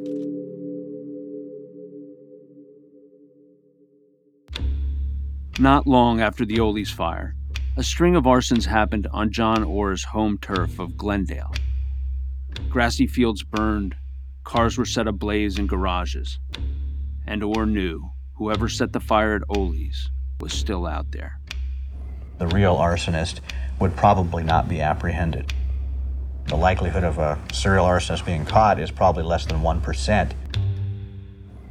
Not 5.60 5.88
long 5.88 6.22
after 6.22 6.46
the 6.46 6.60
Ole's 6.60 6.92
fire, 6.92 7.36
a 7.76 7.82
string 7.82 8.16
of 8.16 8.26
arsons 8.26 8.66
happened 8.66 9.08
on 9.12 9.32
John 9.32 9.64
Orr's 9.64 10.04
home 10.04 10.38
turf 10.38 10.78
of 10.78 10.96
Glendale. 10.96 11.52
Grassy 12.70 13.08
fields 13.08 13.42
burned, 13.42 13.96
cars 14.44 14.78
were 14.78 14.86
set 14.86 15.08
ablaze 15.08 15.58
in 15.58 15.66
garages, 15.66 16.40
and 17.26 17.44
Orr 17.44 17.66
knew 17.66 18.12
whoever 18.36 18.70
set 18.70 18.94
the 18.94 19.00
fire 19.00 19.34
at 19.34 19.42
Ole's 19.50 20.12
was 20.40 20.54
still 20.54 20.86
out 20.86 21.12
there. 21.12 21.40
The 22.38 22.48
real 22.48 22.76
arsonist 22.76 23.40
would 23.80 23.96
probably 23.96 24.44
not 24.44 24.70
be 24.70 24.80
apprehended. 24.80 25.56
The 26.46 26.56
likelihood 26.56 27.04
of 27.04 27.18
a 27.18 27.40
serial 27.52 27.86
arsonist 27.86 28.28
being 28.28 28.46
caught 28.46 28.80
is 28.80 28.92
probably 28.92 29.24
less 29.24 29.48
than 29.48 29.62
1%. 29.62 30.32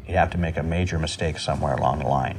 You'd 0.09 0.16
have 0.16 0.31
to 0.31 0.38
make 0.38 0.57
a 0.57 0.64
major 0.64 0.99
mistake 0.99 1.38
somewhere 1.38 1.75
along 1.75 2.01
the 2.01 2.09
line. 2.09 2.38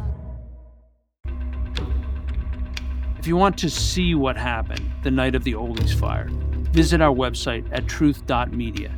If 3.21 3.27
you 3.27 3.37
want 3.37 3.55
to 3.59 3.69
see 3.69 4.15
what 4.15 4.35
happened 4.35 4.81
the 5.03 5.11
night 5.11 5.35
of 5.35 5.43
the 5.43 5.53
Ole's 5.53 5.93
fire, 5.93 6.27
visit 6.71 7.01
our 7.01 7.13
website 7.13 7.67
at 7.71 7.85
truth.media. 7.87 8.91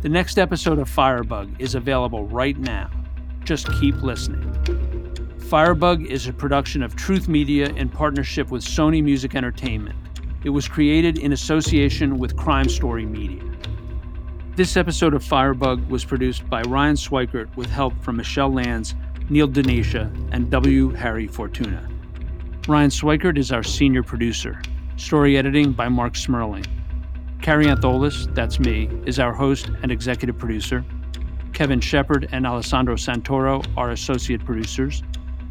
The 0.00 0.08
next 0.08 0.38
episode 0.38 0.78
of 0.78 0.88
Firebug 0.88 1.60
is 1.60 1.74
available 1.74 2.28
right 2.28 2.56
now. 2.56 2.88
Just 3.42 3.66
keep 3.80 3.96
listening. 3.96 4.46
Firebug 5.40 6.06
is 6.06 6.28
a 6.28 6.32
production 6.32 6.84
of 6.84 6.94
Truth 6.94 7.26
Media 7.26 7.70
in 7.70 7.88
partnership 7.88 8.52
with 8.52 8.62
Sony 8.62 9.02
Music 9.02 9.34
Entertainment. 9.34 9.98
It 10.44 10.50
was 10.50 10.68
created 10.68 11.18
in 11.18 11.32
association 11.32 12.16
with 12.16 12.36
Crime 12.36 12.68
Story 12.68 13.06
Media. 13.06 13.42
This 14.54 14.76
episode 14.76 15.14
of 15.14 15.24
Firebug 15.24 15.84
was 15.90 16.04
produced 16.04 16.48
by 16.48 16.62
Ryan 16.62 16.94
Swikert 16.94 17.56
with 17.56 17.70
help 17.70 18.00
from 18.04 18.18
Michelle 18.18 18.52
Lands, 18.52 18.94
Neil 19.28 19.48
Denisha, 19.48 20.12
and 20.30 20.48
W. 20.48 20.90
Harry 20.90 21.26
Fortuna. 21.26 21.89
Ryan 22.68 22.90
Swikert 22.90 23.38
is 23.38 23.52
our 23.52 23.62
senior 23.62 24.02
producer. 24.02 24.60
Story 24.96 25.38
editing 25.38 25.72
by 25.72 25.88
Mark 25.88 26.14
Smirling. 26.14 26.66
Kary 27.40 27.64
Antholis, 27.66 28.32
that's 28.34 28.60
me, 28.60 28.86
is 29.06 29.18
our 29.18 29.32
host 29.32 29.70
and 29.82 29.90
executive 29.90 30.36
producer. 30.36 30.84
Kevin 31.54 31.80
Shepard 31.80 32.28
and 32.32 32.46
Alessandro 32.46 32.96
Santoro 32.96 33.64
are 33.78 33.92
associate 33.92 34.44
producers. 34.44 35.02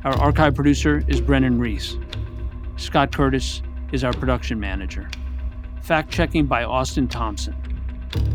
Our 0.04 0.14
archive 0.20 0.54
producer 0.54 1.04
is 1.08 1.20
Brennan 1.20 1.60
Reese. 1.60 1.98
Scott 2.78 3.12
Curtis 3.12 3.64
is 3.92 4.04
our 4.04 4.14
production 4.14 4.60
manager. 4.60 5.10
Fact 5.82 6.12
checking 6.12 6.46
by 6.46 6.64
Austin 6.64 7.08
Thompson. 7.08 7.56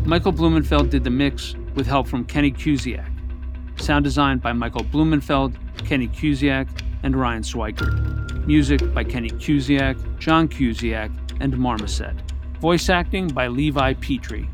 Michael 0.03 0.33
Blumenfeld 0.33 0.89
did 0.89 1.05
the 1.05 1.09
mix 1.09 1.55
with 1.75 1.87
help 1.87 2.07
from 2.07 2.25
Kenny 2.25 2.51
Kusiak. 2.51 3.09
Sound 3.79 4.03
design 4.03 4.39
by 4.39 4.51
Michael 4.51 4.83
Blumenfeld, 4.83 5.57
Kenny 5.85 6.09
Kusiak, 6.09 6.67
and 7.05 7.15
Ryan 7.15 7.43
Swikert. 7.43 8.45
Music 8.47 8.93
by 8.93 9.03
Kenny 9.03 9.29
Kusiak, 9.29 9.95
John 10.17 10.47
Kusiak, 10.47 11.11
and 11.39 11.55
Marmoset. 11.55 12.15
Voice 12.59 12.89
acting 12.89 13.27
by 13.27 13.47
Levi 13.47 13.93
Petrie. 13.93 14.49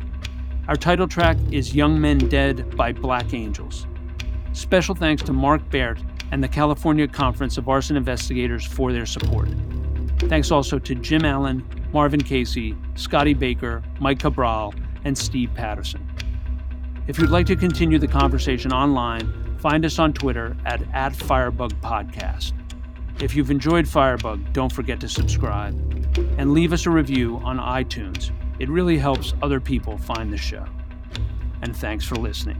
Our 0.67 0.75
title 0.75 1.07
track 1.07 1.37
is 1.49 1.73
Young 1.73 1.99
Men 1.99 2.17
Dead 2.17 2.75
by 2.75 2.91
Black 2.91 3.33
Angels. 3.33 3.87
Special 4.51 4.93
thanks 4.93 5.23
to 5.23 5.33
Mark 5.33 5.61
Baert 5.69 6.03
and 6.31 6.43
the 6.43 6.47
California 6.47 7.07
Conference 7.07 7.57
of 7.57 7.69
Arson 7.69 7.95
Investigators 7.95 8.65
for 8.65 8.91
their 8.91 9.05
support. 9.05 9.47
Thanks 10.19 10.51
also 10.51 10.77
to 10.77 10.93
Jim 10.95 11.23
Allen, 11.23 11.65
Marvin 11.93 12.21
Casey, 12.21 12.75
Scotty 12.95 13.33
Baker, 13.33 13.81
Mike 14.01 14.19
Cabral, 14.19 14.73
and 15.05 15.17
Steve 15.17 15.51
Patterson. 15.55 16.05
If 17.07 17.17
you'd 17.17 17.29
like 17.29 17.45
to 17.47 17.55
continue 17.55 17.97
the 17.97 18.07
conversation 18.07 18.73
online, 18.73 19.40
find 19.61 19.85
us 19.85 19.99
on 19.99 20.11
Twitter 20.11 20.57
at, 20.65 20.81
at 20.91 21.13
FirebugPodcast. 21.13 22.53
If 23.21 23.35
you've 23.35 23.51
enjoyed 23.51 23.87
Firebug, 23.87 24.51
don't 24.53 24.71
forget 24.71 24.99
to 25.01 25.07
subscribe 25.07 25.75
and 26.39 26.53
leave 26.53 26.73
us 26.73 26.87
a 26.87 26.89
review 26.89 27.37
on 27.43 27.59
iTunes. 27.59 28.31
It 28.59 28.69
really 28.69 28.97
helps 28.97 29.35
other 29.43 29.59
people 29.59 29.99
find 29.99 30.33
the 30.33 30.37
show. 30.37 30.65
And 31.61 31.77
thanks 31.77 32.03
for 32.03 32.15
listening. 32.15 32.59